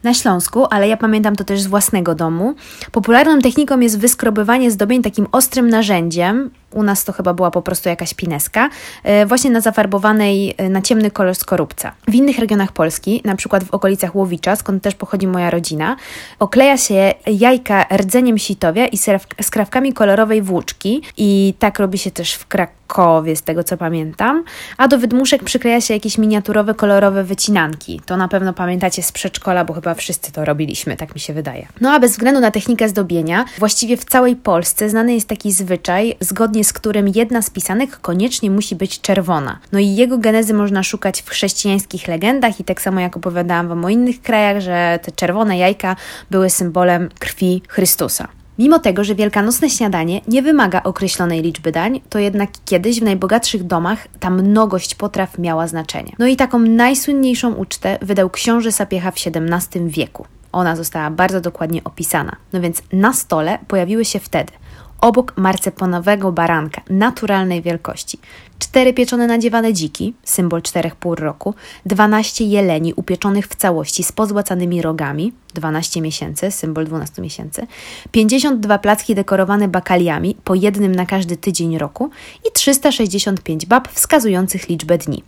na 0.03 0.13
Śląsku, 0.13 0.65
ale 0.69 0.87
ja 0.87 0.97
pamiętam 0.97 1.35
to 1.35 1.43
też 1.43 1.61
z 1.61 1.67
własnego 1.67 2.15
domu. 2.15 2.55
Popularną 2.91 3.39
techniką 3.39 3.79
jest 3.79 3.99
wyskrobywanie 3.99 4.71
zdobień 4.71 5.01
takim 5.01 5.27
ostrym 5.31 5.69
narzędziem. 5.69 6.51
U 6.71 6.83
nas 6.83 7.03
to 7.03 7.13
chyba 7.13 7.33
była 7.33 7.51
po 7.51 7.61
prostu 7.61 7.89
jakaś 7.89 8.13
pineska, 8.13 8.69
e, 9.03 9.25
właśnie 9.25 9.49
na 9.49 9.61
zafarbowanej 9.61 10.55
e, 10.57 10.69
na 10.69 10.81
ciemny 10.81 11.11
kolor 11.11 11.35
skorupca. 11.35 11.91
W 12.07 12.15
innych 12.15 12.39
regionach 12.39 12.71
Polski, 12.71 13.21
na 13.25 13.35
przykład 13.35 13.63
w 13.63 13.73
okolicach 13.73 14.15
Łowicza, 14.15 14.55
skąd 14.55 14.83
też 14.83 14.95
pochodzi 14.95 15.27
moja 15.27 15.49
rodzina, 15.49 15.95
okleja 16.39 16.77
się 16.77 17.13
jajka 17.27 17.85
rdzeniem 17.97 18.37
sitowia 18.37 18.87
i 18.87 18.97
skrawkami 19.41 19.93
kolorowej 19.93 20.41
włóczki 20.41 21.01
i 21.17 21.53
tak 21.59 21.79
robi 21.79 21.97
się 21.97 22.11
też 22.11 22.33
w 22.33 22.47
Krakowie, 22.47 23.35
z 23.35 23.41
tego 23.41 23.63
co 23.63 23.77
pamiętam. 23.77 24.43
A 24.77 24.87
do 24.87 24.97
wydmuszek 24.97 25.43
przykleja 25.43 25.81
się 25.81 25.93
jakieś 25.93 26.17
miniaturowe, 26.17 26.73
kolorowe 26.73 27.23
wycinanki. 27.23 28.01
To 28.05 28.17
na 28.17 28.27
pewno 28.27 28.53
pamiętacie 28.53 29.03
z 29.03 29.11
przedszkola, 29.11 29.65
bo 29.65 29.73
chyba 29.73 29.93
wszyscy 29.93 30.31
to 30.31 30.45
robiliśmy, 30.45 30.97
tak 30.97 31.15
mi 31.15 31.19
się 31.19 31.33
wydaje. 31.33 31.67
No 31.81 31.91
a 31.91 31.99
bez 31.99 32.11
względu 32.11 32.41
na 32.41 32.51
technikę 32.51 32.89
zdobienia, 32.89 33.45
właściwie 33.57 33.97
w 33.97 34.05
całej 34.05 34.35
Polsce 34.35 34.89
znany 34.89 35.13
jest 35.13 35.27
taki 35.27 35.51
zwyczaj, 35.51 36.17
zgodnie 36.19 36.58
zgodnie 36.59 36.63
z 36.63 36.73
którym 36.73 37.07
jedna 37.15 37.41
z 37.41 37.49
pisanek 37.49 37.99
koniecznie 38.01 38.51
musi 38.51 38.75
być 38.75 39.01
czerwona. 39.01 39.59
No 39.71 39.79
i 39.79 39.95
jego 39.95 40.17
genezy 40.17 40.53
można 40.53 40.83
szukać 40.83 41.21
w 41.21 41.29
chrześcijańskich 41.29 42.07
legendach 42.07 42.59
i 42.59 42.63
tak 42.63 42.81
samo 42.81 42.99
jak 42.99 43.17
opowiadałam 43.17 43.67
Wam 43.67 43.85
o 43.85 43.89
innych 43.89 44.21
krajach, 44.21 44.61
że 44.61 44.99
te 45.03 45.11
czerwone 45.11 45.57
jajka 45.57 45.95
były 46.31 46.49
symbolem 46.49 47.09
krwi 47.19 47.61
Chrystusa. 47.67 48.27
Mimo 48.57 48.79
tego, 48.79 49.03
że 49.03 49.15
wielkanocne 49.15 49.69
śniadanie 49.69 50.21
nie 50.27 50.41
wymaga 50.41 50.83
określonej 50.83 51.41
liczby 51.41 51.71
dań, 51.71 52.01
to 52.09 52.19
jednak 52.19 52.49
kiedyś 52.65 52.99
w 52.99 53.03
najbogatszych 53.03 53.63
domach 53.63 54.07
ta 54.19 54.29
mnogość 54.29 54.95
potraw 54.95 55.37
miała 55.37 55.67
znaczenie. 55.67 56.11
No 56.19 56.27
i 56.27 56.35
taką 56.35 56.59
najsłynniejszą 56.59 57.53
ucztę 57.53 57.97
wydał 58.01 58.29
książę 58.29 58.71
Sapiecha 58.71 59.11
w 59.11 59.15
XVII 59.15 59.89
wieku. 59.89 60.25
Ona 60.51 60.75
została 60.75 61.09
bardzo 61.09 61.41
dokładnie 61.41 61.83
opisana. 61.83 62.35
No 62.53 62.61
więc 62.61 62.81
na 62.91 63.13
stole 63.13 63.59
pojawiły 63.67 64.05
się 64.05 64.19
wtedy 64.19 64.51
obok 65.01 65.33
marceponowego 65.37 66.31
baranka 66.31 66.81
naturalnej 66.89 67.61
wielkości, 67.61 68.19
cztery 68.59 68.93
pieczone 68.93 69.27
nadziewane 69.27 69.73
dziki, 69.73 70.13
symbol 70.23 70.61
czterech 70.61 70.95
pór 70.95 71.19
roku, 71.19 71.55
12 71.85 72.45
jeleni 72.45 72.93
upieczonych 72.93 73.47
w 73.47 73.55
całości 73.55 74.03
z 74.03 74.11
pozłacanymi 74.11 74.81
rogami, 74.81 75.33
12 75.53 76.01
miesięcy, 76.01 76.51
symbol 76.51 76.85
12 76.85 77.21
miesięcy, 77.21 77.67
52 78.11 78.79
placki 78.79 79.15
dekorowane 79.15 79.67
bakaliami, 79.67 80.35
po 80.43 80.55
jednym 80.55 80.95
na 80.95 81.05
każdy 81.05 81.37
tydzień 81.37 81.77
roku 81.77 82.09
i 82.49 82.51
365 82.53 83.65
bab 83.65 83.87
wskazujących 83.87 84.69
liczbę 84.69 84.97
dni. 84.97 85.23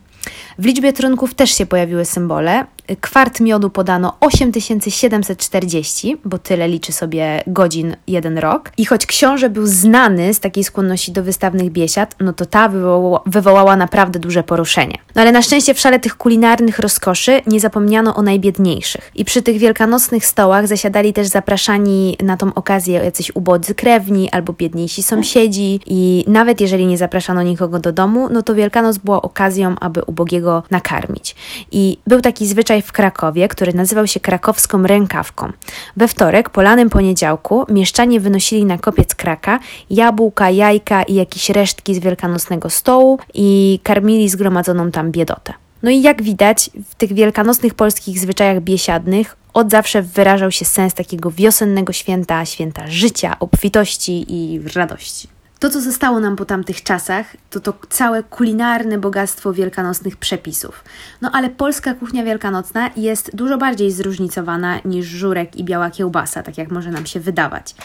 W 0.59 0.65
liczbie 0.65 0.93
trunków 0.93 1.33
też 1.33 1.55
się 1.55 1.65
pojawiły 1.65 2.05
symbole. 2.05 2.65
Kwart 3.01 3.39
miodu 3.39 3.69
podano 3.69 4.17
8740, 4.19 6.17
bo 6.25 6.37
tyle 6.37 6.67
liczy 6.67 6.91
sobie 6.91 7.43
godzin 7.47 7.95
jeden 8.07 8.37
rok. 8.37 8.71
I 8.77 8.85
choć 8.85 9.05
książę 9.05 9.49
był 9.49 9.65
znany 9.65 10.33
z 10.33 10.39
takiej 10.39 10.63
skłonności 10.63 11.11
do 11.11 11.23
wystawnych 11.23 11.71
biesiad, 11.71 12.15
no 12.19 12.33
to 12.33 12.45
ta 12.45 12.69
wywołała, 12.69 13.21
wywołała 13.25 13.75
naprawdę 13.75 14.19
duże 14.19 14.43
poruszenie. 14.43 14.97
No 15.15 15.21
ale 15.21 15.31
na 15.31 15.41
szczęście 15.41 15.73
w 15.73 15.79
szale 15.79 15.99
tych 15.99 16.17
kulinarnych 16.17 16.79
rozkoszy 16.79 17.41
nie 17.47 17.59
zapomniano 17.59 18.15
o 18.15 18.21
najbiedniejszych. 18.21 19.11
I 19.15 19.25
przy 19.25 19.41
tych 19.41 19.57
wielkanocnych 19.57 20.25
stołach 20.25 20.67
zasiadali 20.67 21.13
też 21.13 21.27
zapraszani 21.27 22.17
na 22.23 22.37
tą 22.37 22.53
okazję 22.53 22.93
jacyś 22.93 23.35
ubodzy 23.35 23.75
krewni 23.75 24.29
albo 24.29 24.53
biedniejsi 24.53 25.03
sąsiedzi. 25.03 25.79
I 25.85 26.25
nawet 26.27 26.61
jeżeli 26.61 26.85
nie 26.85 26.97
zapraszano 26.97 27.43
nikogo 27.43 27.79
do 27.79 27.91
domu, 27.91 28.27
no 28.31 28.41
to 28.43 28.55
Wielkanoc 28.55 28.97
była 28.97 29.21
okazją, 29.21 29.75
aby 29.79 30.05
ubogiego 30.11 30.63
nakarmić. 30.71 31.35
I 31.71 31.97
był 32.07 32.21
taki 32.21 32.47
zwyczaj 32.47 32.81
w 32.81 32.91
Krakowie, 32.91 33.47
który 33.47 33.73
nazywał 33.73 34.07
się 34.07 34.19
krakowską 34.19 34.87
rękawką. 34.87 35.51
We 35.97 36.07
wtorek, 36.07 36.49
po 36.49 36.61
lanym 36.61 36.89
poniedziałku, 36.89 37.65
mieszczanie 37.69 38.19
wynosili 38.19 38.65
na 38.65 38.77
kopiec 38.77 39.15
kraka 39.15 39.59
jabłka, 39.89 40.49
jajka 40.49 41.03
i 41.03 41.15
jakieś 41.15 41.49
resztki 41.49 41.95
z 41.95 41.99
wielkanocnego 41.99 42.69
stołu 42.69 43.19
i 43.33 43.79
karmili 43.83 44.29
zgromadzoną 44.29 44.91
tam 44.91 45.11
biedotę. 45.11 45.53
No 45.83 45.89
i 45.89 46.01
jak 46.01 46.23
widać, 46.23 46.69
w 46.89 46.95
tych 46.95 47.13
wielkanocnych 47.13 47.73
polskich 47.73 48.19
zwyczajach 48.19 48.61
biesiadnych 48.61 49.37
od 49.53 49.71
zawsze 49.71 50.01
wyrażał 50.01 50.51
się 50.51 50.65
sens 50.65 50.93
takiego 50.93 51.31
wiosennego 51.31 51.93
święta, 51.93 52.45
święta 52.45 52.87
życia, 52.87 53.39
obfitości 53.39 54.25
i 54.27 54.61
radości. 54.75 55.27
To, 55.61 55.69
co 55.69 55.81
zostało 55.81 56.19
nam 56.19 56.35
po 56.35 56.45
tamtych 56.45 56.83
czasach, 56.83 57.25
to 57.49 57.59
to 57.59 57.73
całe 57.89 58.23
kulinarne 58.23 58.97
bogactwo 58.97 59.53
wielkanocnych 59.53 60.17
przepisów. 60.17 60.83
No 61.21 61.31
ale 61.33 61.49
polska 61.49 61.93
kuchnia 61.93 62.23
wielkanocna 62.23 62.89
jest 62.95 63.35
dużo 63.35 63.57
bardziej 63.57 63.91
zróżnicowana 63.91 64.79
niż 64.85 65.05
żurek 65.05 65.55
i 65.55 65.63
biała 65.63 65.91
kiełbasa, 65.91 66.43
tak 66.43 66.57
jak 66.57 66.71
może 66.71 66.91
nam 66.91 67.05
się 67.05 67.19
wydawać. 67.19 67.75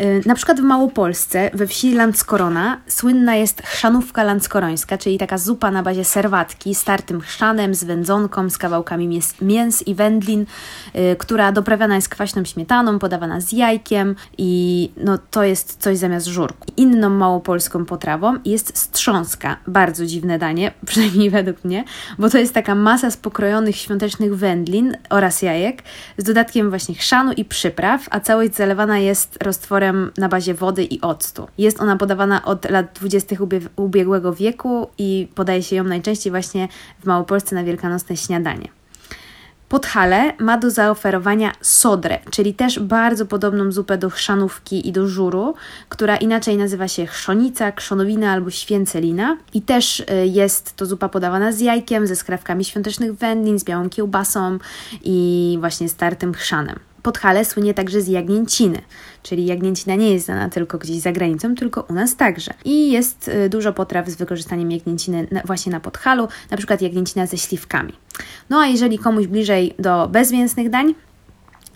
Y, 0.00 0.22
na 0.26 0.34
przykład 0.34 0.60
w 0.60 0.62
Małopolsce, 0.62 1.50
we 1.54 1.66
wsi 1.66 1.94
Landskorona, 1.94 2.80
słynna 2.86 3.36
jest 3.36 3.62
chrzanówka 3.62 4.22
landskorońska, 4.24 4.98
czyli 4.98 5.18
taka 5.18 5.38
zupa 5.38 5.70
na 5.70 5.82
bazie 5.82 6.04
serwatki 6.04 6.74
z 6.74 6.84
tartym 6.84 7.20
chrzanem, 7.20 7.74
z 7.74 7.84
wędzonką, 7.84 8.50
z 8.50 8.58
kawałkami 8.58 9.08
mięs, 9.08 9.40
mięs 9.40 9.86
i 9.86 9.94
wędlin, 9.94 10.46
yy, 10.94 11.16
która 11.16 11.52
doprawiana 11.52 11.96
jest 11.96 12.08
kwaśną 12.08 12.44
śmietaną, 12.44 12.98
podawana 12.98 13.40
z 13.40 13.52
jajkiem 13.52 14.16
i 14.38 14.90
no, 14.96 15.18
to 15.30 15.44
jest 15.44 15.82
coś 15.82 15.98
zamiast 15.98 16.26
żurku. 16.26 16.66
Inną 16.76 17.10
małopolską 17.10 17.84
potrawą 17.84 18.38
jest 18.44 18.78
strząska, 18.78 19.56
bardzo 19.66 20.06
dziwne 20.06 20.38
danie, 20.38 20.72
przynajmniej 20.86 21.30
według 21.30 21.64
mnie, 21.64 21.84
bo 22.18 22.30
to 22.30 22.38
jest 22.38 22.54
taka 22.54 22.74
masa 22.74 23.10
z 23.10 23.16
pokrojonych 23.16 23.76
świątecznych 23.76 24.36
wędlin 24.36 24.96
oraz 25.10 25.42
jajek 25.42 25.82
z 26.18 26.24
dodatkiem 26.24 26.70
właśnie 26.70 26.94
chrzanu 26.94 27.32
i 27.32 27.44
przypraw, 27.44 28.06
a 28.10 28.20
całość 28.20 28.54
zalewana 28.54 28.98
jest 28.98 29.42
roztworem 29.42 29.81
na 30.18 30.28
bazie 30.28 30.54
wody 30.54 30.84
i 30.84 31.00
octu. 31.00 31.48
Jest 31.58 31.80
ona 31.80 31.96
podawana 31.96 32.44
od 32.44 32.70
lat 32.70 32.86
20. 32.94 33.36
ubiegłego 33.76 34.34
wieku 34.34 34.86
i 34.98 35.28
podaje 35.34 35.62
się 35.62 35.76
ją 35.76 35.84
najczęściej 35.84 36.30
właśnie 36.30 36.68
w 37.00 37.06
Małopolsce 37.06 37.54
na 37.54 37.64
wielkanocne 37.64 38.16
śniadanie. 38.16 38.68
Podhale 39.72 40.32
ma 40.38 40.58
do 40.58 40.70
zaoferowania 40.70 41.52
sodrę, 41.60 42.18
czyli 42.30 42.54
też 42.54 42.78
bardzo 42.78 43.26
podobną 43.26 43.72
zupę 43.72 43.98
do 43.98 44.10
chrzanówki 44.10 44.88
i 44.88 44.92
do 44.92 45.08
żuru, 45.08 45.54
która 45.88 46.16
inaczej 46.16 46.56
nazywa 46.56 46.88
się 46.88 47.06
chrzonica, 47.06 47.72
krzonowina 47.72 48.32
albo 48.32 48.50
święcelina. 48.50 49.36
I 49.54 49.62
też 49.62 50.00
y, 50.00 50.04
jest 50.26 50.76
to 50.76 50.86
zupa 50.86 51.08
podawana 51.08 51.52
z 51.52 51.60
jajkiem, 51.60 52.06
ze 52.06 52.16
skrawkami 52.16 52.64
świątecznych 52.64 53.14
wędlin, 53.14 53.58
z 53.58 53.64
białą 53.64 53.88
kiełbasą 53.88 54.58
i 55.02 55.56
właśnie 55.60 55.88
startym 55.88 56.34
chrzanem. 56.34 56.78
Podhale 57.02 57.44
słynie 57.44 57.74
także 57.74 58.00
z 58.00 58.08
jagnięciny, 58.08 58.78
czyli 59.22 59.46
jagnięcina 59.46 59.94
nie 59.94 60.12
jest 60.12 60.24
znana 60.24 60.48
tylko 60.48 60.78
gdzieś 60.78 60.98
za 60.98 61.12
granicą, 61.12 61.54
tylko 61.54 61.86
u 61.90 61.92
nas 61.92 62.16
także. 62.16 62.54
I 62.64 62.92
jest 62.92 63.28
y, 63.28 63.48
dużo 63.48 63.72
potraw 63.72 64.08
z 64.08 64.16
wykorzystaniem 64.16 64.70
jagnięciny 64.70 65.26
właśnie 65.44 65.72
na 65.72 65.80
Podhalu, 65.80 66.28
na 66.50 66.56
przykład 66.56 66.82
jagnięcina 66.82 67.26
ze 67.26 67.38
śliwkami. 67.38 67.92
No 68.50 68.58
a 68.58 68.66
jeżeli 68.66 68.98
komuś 68.98 69.26
bliżej 69.26 69.74
do 69.78 70.08
bezmięsnych 70.08 70.70
dań, 70.70 70.94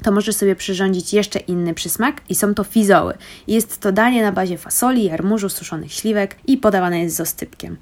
to 0.03 0.13
możesz 0.13 0.37
sobie 0.37 0.57
przyrządzić 0.57 1.13
jeszcze 1.13 1.39
inny 1.39 1.75
przysmak 1.75 2.21
i 2.29 2.35
są 2.35 2.55
to 2.55 2.65
fizoły. 2.65 3.15
Jest 3.49 3.81
to 3.81 3.93
danie 3.93 4.23
na 4.23 4.33
bazie 4.33 4.59
fasoli, 4.59 5.05
jarmużu, 5.05 5.49
suszonych 5.49 5.93
śliwek 5.93 6.37
i 6.47 6.57
podawane 6.57 7.01
jest 7.01 7.17
z 7.17 7.21
ostypkiem. 7.21 7.77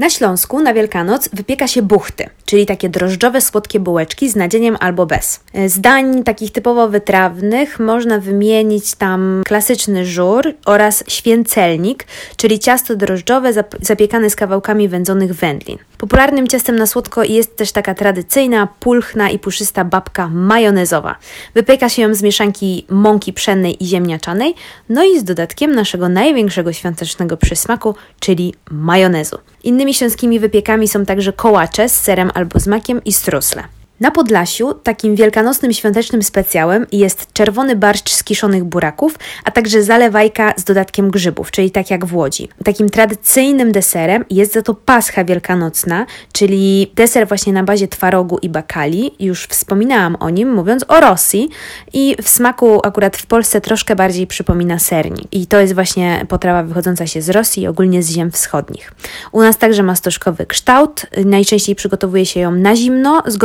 Na 0.00 0.10
Śląsku 0.10 0.62
na 0.62 0.74
Wielkanoc 0.74 1.28
wypieka 1.32 1.68
się 1.68 1.82
buchty, 1.82 2.28
czyli 2.44 2.66
takie 2.66 2.88
drożdżowe, 2.88 3.40
słodkie 3.40 3.80
bułeczki 3.80 4.28
z 4.30 4.36
nadzieniem 4.36 4.76
albo 4.80 5.06
bez. 5.06 5.40
Z 5.66 5.80
dań 5.80 6.24
takich 6.24 6.52
typowo 6.52 6.88
wytrawnych 6.88 7.80
można 7.80 8.18
wymienić 8.18 8.94
tam 8.94 9.42
klasyczny 9.46 10.06
żur 10.06 10.54
oraz 10.66 11.04
święcelnik, 11.08 12.06
czyli 12.36 12.58
ciasto 12.58 12.96
drożdżowe 12.96 13.52
zapiekane 13.80 14.30
z 14.30 14.36
kawałkami 14.36 14.88
wędzonych 14.88 15.34
wędlin. 15.34 15.78
Popularnym 15.98 16.48
ciastem 16.48 16.76
na 16.76 16.86
słodko 16.86 17.24
jest 17.24 17.56
też 17.56 17.72
taka 17.72 17.94
tradycyjna, 17.94 18.68
pulchna 18.80 19.30
i 19.30 19.38
puszysta 19.38 19.84
babka 19.84 20.28
majonezowa. 20.28 21.16
Wypieka 21.54 21.88
się 21.88 22.02
ją 22.02 22.14
z 22.14 22.22
mieszanki 22.22 22.86
mąki 22.90 23.32
pszennej 23.32 23.84
i 23.84 23.86
ziemniaczanej, 23.86 24.54
no 24.88 25.04
i 25.04 25.18
z 25.18 25.24
dodatkiem 25.24 25.74
naszego 25.74 26.08
największego 26.08 26.72
świątecznego 26.72 27.36
przysmaku, 27.36 27.94
czyli 28.20 28.54
majonezu. 28.70 29.38
Innymi 29.64 29.89
śląskimi 29.94 30.40
wypiekami 30.40 30.88
są 30.88 31.06
także 31.06 31.32
kołacze 31.32 31.88
z 31.88 32.00
serem 32.00 32.30
albo 32.34 32.60
z 32.60 32.66
makiem 32.66 33.04
i 33.04 33.12
strusle. 33.12 33.79
Na 34.00 34.10
Podlasiu 34.10 34.74
takim 34.74 35.16
wielkanocnym 35.16 35.72
świątecznym 35.72 36.22
specjałem 36.22 36.86
jest 36.92 37.32
czerwony 37.32 37.76
barszcz 37.76 38.10
z 38.10 38.24
kiszonych 38.24 38.64
buraków, 38.64 39.18
a 39.44 39.50
także 39.50 39.82
zalewajka 39.82 40.52
z 40.56 40.64
dodatkiem 40.64 41.10
grzybów, 41.10 41.50
czyli 41.50 41.70
tak 41.70 41.90
jak 41.90 42.04
w 42.04 42.14
Łodzi. 42.14 42.48
Takim 42.64 42.90
tradycyjnym 42.90 43.72
deserem 43.72 44.24
jest 44.30 44.52
za 44.52 44.62
to 44.62 44.74
pascha 44.74 45.24
wielkanocna, 45.24 46.06
czyli 46.32 46.92
deser 46.94 47.28
właśnie 47.28 47.52
na 47.52 47.62
bazie 47.64 47.88
twarogu 47.88 48.38
i 48.38 48.48
bakali. 48.48 49.10
Już 49.18 49.46
wspominałam 49.46 50.16
o 50.20 50.30
nim 50.30 50.52
mówiąc 50.52 50.84
o 50.88 51.00
Rosji 51.00 51.48
i 51.92 52.16
w 52.22 52.28
smaku 52.28 52.80
akurat 52.86 53.16
w 53.16 53.26
Polsce 53.26 53.60
troszkę 53.60 53.96
bardziej 53.96 54.26
przypomina 54.26 54.78
sernik. 54.78 55.26
I 55.32 55.46
to 55.46 55.60
jest 55.60 55.74
właśnie 55.74 56.26
potrawa 56.28 56.62
wychodząca 56.62 57.06
się 57.06 57.22
z 57.22 57.30
Rosji, 57.30 57.66
ogólnie 57.66 58.02
z 58.02 58.10
ziem 58.10 58.30
wschodnich. 58.30 58.92
U 59.32 59.42
nas 59.42 59.58
także 59.58 59.82
ma 59.82 59.96
stożkowy 59.96 60.46
kształt. 60.46 61.06
Najczęściej 61.24 61.74
przygotowuje 61.74 62.26
się 62.26 62.40
ją 62.40 62.50
na 62.50 62.76
zimno, 62.76 63.22
z 63.26 63.36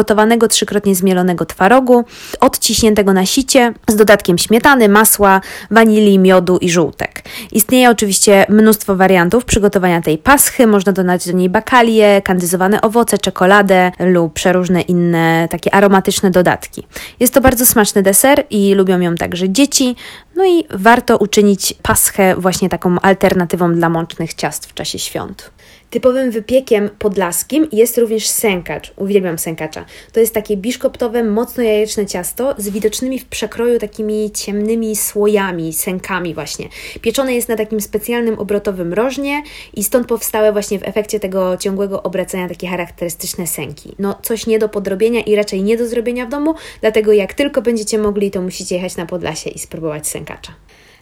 trzykrotnie 0.47 0.95
zmielonego 0.95 1.45
twarogu, 1.45 2.05
odciśniętego 2.39 3.13
na 3.13 3.25
sicie 3.25 3.73
z 3.88 3.95
dodatkiem 3.95 4.38
śmietany, 4.38 4.89
masła, 4.89 5.41
wanilii, 5.71 6.19
miodu 6.19 6.58
i 6.58 6.69
żółtek. 6.69 7.23
Istnieje 7.51 7.89
oczywiście 7.89 8.45
mnóstwo 8.49 8.95
wariantów 8.95 9.45
przygotowania 9.45 10.01
tej 10.01 10.17
paschy. 10.17 10.67
Można 10.67 10.91
dodać 10.91 11.27
do 11.27 11.31
niej 11.31 11.49
bakalie, 11.49 12.21
kandyzowane 12.21 12.81
owoce, 12.81 13.17
czekoladę 13.17 13.91
lub 13.99 14.34
przeróżne 14.34 14.81
inne 14.81 15.47
takie 15.51 15.75
aromatyczne 15.75 16.31
dodatki. 16.31 16.88
Jest 17.19 17.34
to 17.34 17.41
bardzo 17.41 17.65
smaczny 17.65 18.03
deser 18.03 18.43
i 18.49 18.73
lubią 18.75 18.99
ją 18.99 19.15
także 19.15 19.49
dzieci. 19.49 19.95
No 20.36 20.45
i 20.45 20.63
warto 20.69 21.17
uczynić 21.17 21.73
paschę 21.81 22.36
właśnie 22.38 22.69
taką 22.69 22.99
alternatywą 22.99 23.73
dla 23.73 23.89
mącznych 23.89 24.34
ciast 24.34 24.65
w 24.65 24.73
czasie 24.73 24.99
świąt. 24.99 25.51
Typowym 25.95 26.31
wypiekiem 26.31 26.89
podlaskim 26.99 27.67
jest 27.71 27.97
również 27.97 28.27
sękacz. 28.27 28.93
Uwielbiam 28.97 29.39
sękacza. 29.39 29.86
To 30.13 30.19
jest 30.19 30.34
takie 30.34 30.58
biszkoptowe, 30.58 31.23
mocno 31.23 31.63
jajeczne 31.63 32.05
ciasto 32.05 32.55
z 32.58 32.69
widocznymi 32.69 33.19
w 33.19 33.25
przekroju 33.25 33.79
takimi 33.79 34.31
ciemnymi 34.31 34.95
słojami, 34.95 35.73
sękami 35.73 36.34
właśnie. 36.34 36.69
Pieczone 37.01 37.36
jest 37.36 37.49
na 37.49 37.55
takim 37.55 37.81
specjalnym 37.81 38.39
obrotowym 38.39 38.93
rożnie 38.93 39.43
i 39.73 39.84
stąd 39.84 40.08
powstałe 40.08 40.51
właśnie 40.51 40.79
w 40.79 40.84
efekcie 40.84 41.19
tego 41.19 41.58
ciągłego 41.58 42.03
obracania 42.03 42.49
takie 42.49 42.67
charakterystyczne 42.67 43.47
sęki. 43.47 43.95
No 43.99 44.19
coś 44.21 44.47
nie 44.47 44.60
do 44.60 44.69
podrobienia 44.69 45.21
i 45.21 45.36
raczej 45.36 45.63
nie 45.63 45.77
do 45.77 45.88
zrobienia 45.88 46.25
w 46.25 46.29
domu, 46.29 46.55
dlatego 46.81 47.13
jak 47.13 47.34
tylko 47.34 47.62
będziecie 47.62 47.97
mogli, 47.97 48.31
to 48.31 48.41
musicie 48.41 48.75
jechać 48.75 48.95
na 48.95 49.05
Podlasie 49.05 49.49
i 49.49 49.60
spróbować 49.60 50.08
sękacza. 50.08 50.53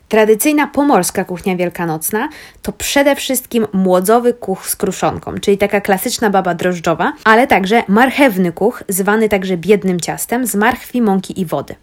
Tradycyjna 0.09 0.67
pomorska 0.67 1.25
kuchnia 1.25 1.55
wielkanocna 1.55 2.29
to 2.61 2.71
przede 2.71 3.15
wszystkim 3.15 3.67
młodzowy 3.73 4.33
kuch 4.33 4.69
z 4.69 4.75
kruszonką, 4.75 5.33
czyli 5.41 5.57
taka 5.57 5.81
klasyczna 5.81 6.29
baba 6.29 6.53
drożdżowa, 6.53 7.13
ale 7.23 7.47
także 7.47 7.83
marchewny 7.87 8.51
kuch, 8.51 8.83
zwany 8.89 9.29
także 9.29 9.57
biednym 9.57 9.99
ciastem 9.99 10.47
z 10.47 10.55
marchwi, 10.55 11.01
mąki 11.01 11.41
i 11.41 11.45
wody. 11.45 11.75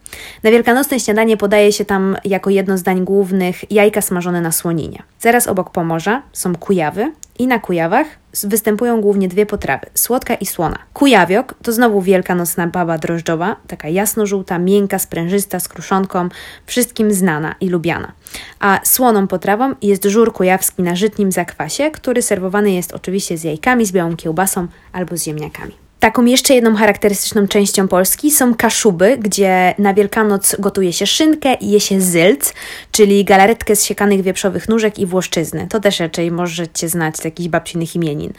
Na 0.42 0.50
wielkanocne 0.50 1.00
śniadanie 1.00 1.37
podaje 1.37 1.72
się 1.72 1.85
tam 1.85 2.16
jako 2.24 2.50
jedno 2.50 2.78
z 2.78 2.83
dań 2.83 3.04
głównych 3.04 3.72
jajka 3.72 4.00
smażone 4.00 4.40
na 4.40 4.52
słoninie. 4.52 5.02
Zaraz 5.20 5.46
obok 5.46 5.70
Pomorza 5.70 6.22
są 6.33 6.56
Kujawy, 6.56 7.12
i 7.38 7.47
na 7.47 7.59
Kujawach 7.59 8.07
występują 8.45 9.01
głównie 9.01 9.29
dwie 9.29 9.47
potrawy, 9.47 9.87
słodka 9.95 10.35
i 10.35 10.47
słona. 10.47 10.79
Kujawiok 10.93 11.55
to 11.62 11.73
znowu 11.73 12.03
wielkanocna 12.03 12.66
baba 12.66 12.99
drożdżowa, 12.99 13.57
taka 13.66 13.88
jasno-żółta, 13.88 14.59
miękka, 14.59 14.99
sprężysta, 14.99 15.61
z 15.61 15.69
kruszonką, 15.69 16.29
wszystkim 16.66 17.12
znana 17.12 17.55
i 17.61 17.69
lubiana. 17.69 18.12
A 18.61 18.81
słoną 18.85 19.27
potrawą 19.27 19.75
jest 19.83 20.05
żur 20.05 20.33
kujawski 20.33 20.83
na 20.83 20.97
żytnim 20.97 21.33
zakwasie, 21.33 21.90
który 21.90 22.23
serwowany 22.23 22.73
jest 22.73 22.93
oczywiście 22.93 23.38
z 23.38 23.45
jajkami, 23.45 23.87
z 23.87 23.93
białą 23.93 24.16
kiełbasą 24.16 24.66
albo 24.93 25.16
z 25.16 25.25
ziemniakami. 25.25 25.89
Taką 26.01 26.25
jeszcze 26.25 26.55
jedną 26.55 26.77
charakterystyczną 26.77 27.49
częścią 27.49 27.89
Polski 27.89 28.31
są 28.31 28.55
kaszuby, 28.55 29.19
gdzie 29.19 29.75
na 29.79 29.95
Wielkanoc 29.95 30.57
gotuje 30.59 30.93
się 30.93 31.07
szynkę 31.07 31.55
i 31.55 31.71
je 31.71 31.81
się 31.81 32.01
zylc, 32.01 32.55
czyli 32.93 33.25
galaretkę 33.25 33.77
z 33.77 33.85
siekanych 33.85 34.23
wieprzowych 34.23 34.69
nóżek 34.69 34.99
i 34.99 35.07
włoszczyzny. 35.07 35.67
To 35.71 35.81
też 35.81 36.01
raczej 36.01 36.31
możecie 36.31 36.89
znać 36.89 37.17
z 37.17 37.25
jakichś 37.25 37.49
babcinych 37.49 37.97
imienin. 37.97 38.33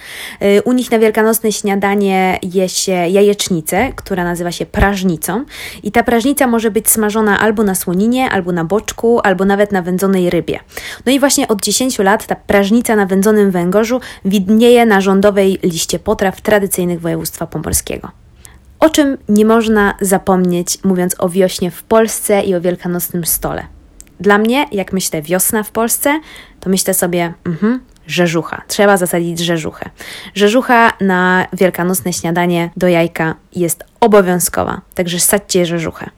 Y, 0.43 0.61
u 0.61 0.73
nich 0.73 0.91
na 0.91 0.99
wielkanocne 0.99 1.51
śniadanie 1.51 2.39
je 2.43 2.69
się 2.69 2.91
jajecznicę, 2.91 3.93
która 3.95 4.23
nazywa 4.23 4.51
się 4.51 4.65
prażnicą 4.65 5.45
i 5.83 5.91
ta 5.91 6.03
prażnica 6.03 6.47
może 6.47 6.71
być 6.71 6.89
smażona 6.89 7.39
albo 7.39 7.63
na 7.63 7.75
słoninie, 7.75 8.29
albo 8.29 8.51
na 8.51 8.65
boczku, 8.65 9.19
albo 9.23 9.45
nawet 9.45 9.71
na 9.71 9.81
wędzonej 9.81 10.29
rybie. 10.29 10.59
No 11.05 11.11
i 11.11 11.19
właśnie 11.19 11.47
od 11.47 11.61
10 11.61 11.99
lat 11.99 12.27
ta 12.27 12.35
prażnica 12.35 12.95
na 12.95 13.05
wędzonym 13.05 13.51
węgorzu 13.51 13.99
widnieje 14.25 14.85
na 14.85 15.01
rządowej 15.01 15.59
liście 15.63 15.99
potraw 15.99 16.41
tradycyjnych 16.41 17.01
województwa 17.01 17.50
pomorskiego. 17.51 18.11
O 18.79 18.89
czym 18.89 19.17
nie 19.29 19.45
można 19.45 19.93
zapomnieć, 20.01 20.83
mówiąc 20.83 21.15
o 21.19 21.29
wiośnie 21.29 21.71
w 21.71 21.83
Polsce 21.83 22.41
i 22.41 22.55
o 22.55 22.61
wielkanocnym 22.61 23.25
stole. 23.25 23.65
Dla 24.19 24.37
mnie, 24.37 24.65
jak 24.71 24.93
myślę 24.93 25.21
wiosna 25.21 25.63
w 25.63 25.71
Polsce, 25.71 26.19
to 26.59 26.69
myślę 26.69 26.93
sobie, 26.93 27.33
mhm, 27.45 27.79
rzeżucha. 28.07 28.61
Trzeba 28.67 28.97
zasadzić 28.97 29.39
rzeżuchę. 29.39 29.89
Rzeżucha 30.35 30.91
na 31.01 31.47
wielkanocne 31.53 32.13
śniadanie 32.13 32.69
do 32.77 32.87
jajka 32.87 33.35
jest 33.55 33.83
obowiązkowa, 33.99 34.81
także 34.95 35.19
sadźcie 35.19 35.65
rzeżuchę 35.65 36.09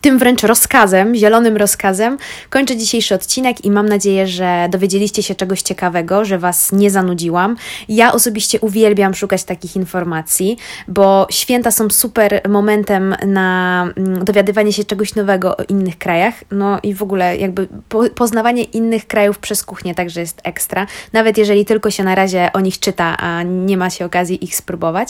tym 0.00 0.18
wręcz 0.18 0.42
rozkazem, 0.42 1.14
zielonym 1.14 1.56
rozkazem, 1.56 2.18
kończę 2.50 2.76
dzisiejszy 2.76 3.14
odcinek 3.14 3.64
i 3.64 3.70
mam 3.70 3.88
nadzieję, 3.88 4.26
że 4.26 4.68
dowiedzieliście 4.70 5.22
się 5.22 5.34
czegoś 5.34 5.62
ciekawego, 5.62 6.24
że 6.24 6.38
Was 6.38 6.72
nie 6.72 6.90
zanudziłam. 6.90 7.56
Ja 7.88 8.12
osobiście 8.12 8.60
uwielbiam 8.60 9.14
szukać 9.14 9.44
takich 9.44 9.76
informacji, 9.76 10.58
bo 10.88 11.26
święta 11.30 11.70
są 11.70 11.90
super 11.90 12.40
momentem 12.48 13.16
na 13.26 13.82
mm, 13.96 14.24
dowiadywanie 14.24 14.72
się 14.72 14.84
czegoś 14.84 15.14
nowego 15.14 15.56
o 15.56 15.62
innych 15.68 15.98
krajach. 15.98 16.34
No 16.50 16.78
i 16.82 16.94
w 16.94 17.02
ogóle 17.02 17.36
jakby 17.36 17.68
poznawanie 18.14 18.62
innych 18.62 19.06
krajów 19.06 19.38
przez 19.38 19.64
kuchnię 19.64 19.94
także 19.94 20.20
jest 20.20 20.40
ekstra, 20.44 20.86
nawet 21.12 21.38
jeżeli 21.38 21.64
tylko 21.64 21.90
się 21.90 22.04
na 22.04 22.14
razie 22.14 22.50
o 22.52 22.60
nich 22.60 22.80
czyta, 22.80 23.16
a 23.16 23.42
nie 23.42 23.76
ma 23.76 23.90
się 23.90 24.04
okazji 24.04 24.44
ich 24.44 24.56
spróbować. 24.56 25.08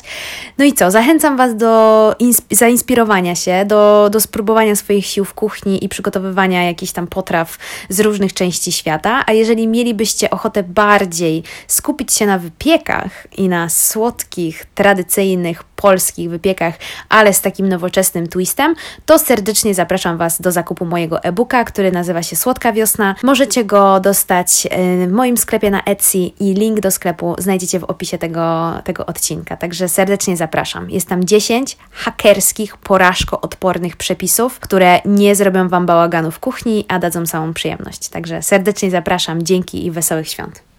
No 0.59 0.65
i 0.65 0.73
co, 0.73 0.91
zachęcam 0.91 1.37
Was 1.37 1.57
do 1.57 2.15
zainspirowania 2.51 3.35
się, 3.35 3.65
do, 3.67 4.09
do 4.13 4.21
spróbowania 4.21 4.77
swoich 4.79 5.07
sił 5.07 5.25
w 5.25 5.35
kuchni 5.35 5.85
i 5.85 5.89
przygotowywania 5.89 6.65
jakichś 6.65 6.93
tam 6.93 7.07
potraw 7.07 7.59
z 7.89 8.01
różnych 8.01 8.33
części 8.33 8.73
świata. 8.73 9.25
A 9.27 9.33
jeżeli 9.33 9.69
mielibyście 9.69 10.31
ochotę 10.31 10.63
bardziej 10.63 11.43
skupić 11.67 12.13
się 12.13 12.27
na 12.27 12.39
wypiekach 12.39 13.27
i 13.37 13.49
na 13.49 13.69
słodkich, 13.69 14.67
tradycyjnych, 14.75 15.65
polskich 15.65 16.31
wypiekach, 16.31 16.75
ale 17.09 17.35
z 17.35 17.41
takim 17.41 17.69
nowoczesnym 17.69 18.29
twistem, 18.29 18.75
to 19.07 19.19
serdecznie 19.19 19.75
zapraszam 19.75 20.19
Was 20.19 20.41
do 20.41 20.53
zakupu 20.53 20.85
mojego 20.85 21.23
e-booka, 21.23 21.65
który 21.65 21.93
nazywa 21.93 22.23
się 22.23 22.37
Słodka 22.37 22.73
Wiosna. 22.73 23.15
Możecie 23.23 23.65
go 23.65 24.01
dostać 24.01 24.69
e, 24.71 25.07
w 25.07 25.13
moim 25.13 25.37
sklepie 25.37 25.71
na 25.71 25.83
Etsy 25.83 26.19
i 26.19 26.55
link 26.55 26.81
do 26.81 26.91
sklepu 26.91 27.35
znajdziecie 27.39 27.81
w 27.81 27.85
opisie 27.85 28.19
tego, 28.19 28.73
tego 28.85 29.07
odcinka. 29.07 29.57
Także 29.57 29.89
serdecznie 29.89 30.37
zapraszam. 30.37 30.91
Jest 30.91 31.09
tam 31.09 31.25
10 31.25 31.77
hakerskich, 31.91 32.77
porażko-odpornych 32.77 33.97
przepisów, 33.97 34.61
które 34.69 35.01
nie 35.05 35.35
zrobią 35.35 35.69
Wam 35.69 35.87
bałaganu 35.87 36.31
w 36.31 36.39
kuchni, 36.39 36.85
a 36.89 36.99
dadzą 36.99 37.27
samą 37.27 37.55
przyjemność. 37.55 38.09
Także 38.09 38.43
serdecznie 38.43 38.91
zapraszam. 38.91 39.43
Dzięki 39.43 39.87
i 39.87 39.91
wesołych 39.91 40.29
świąt. 40.29 40.69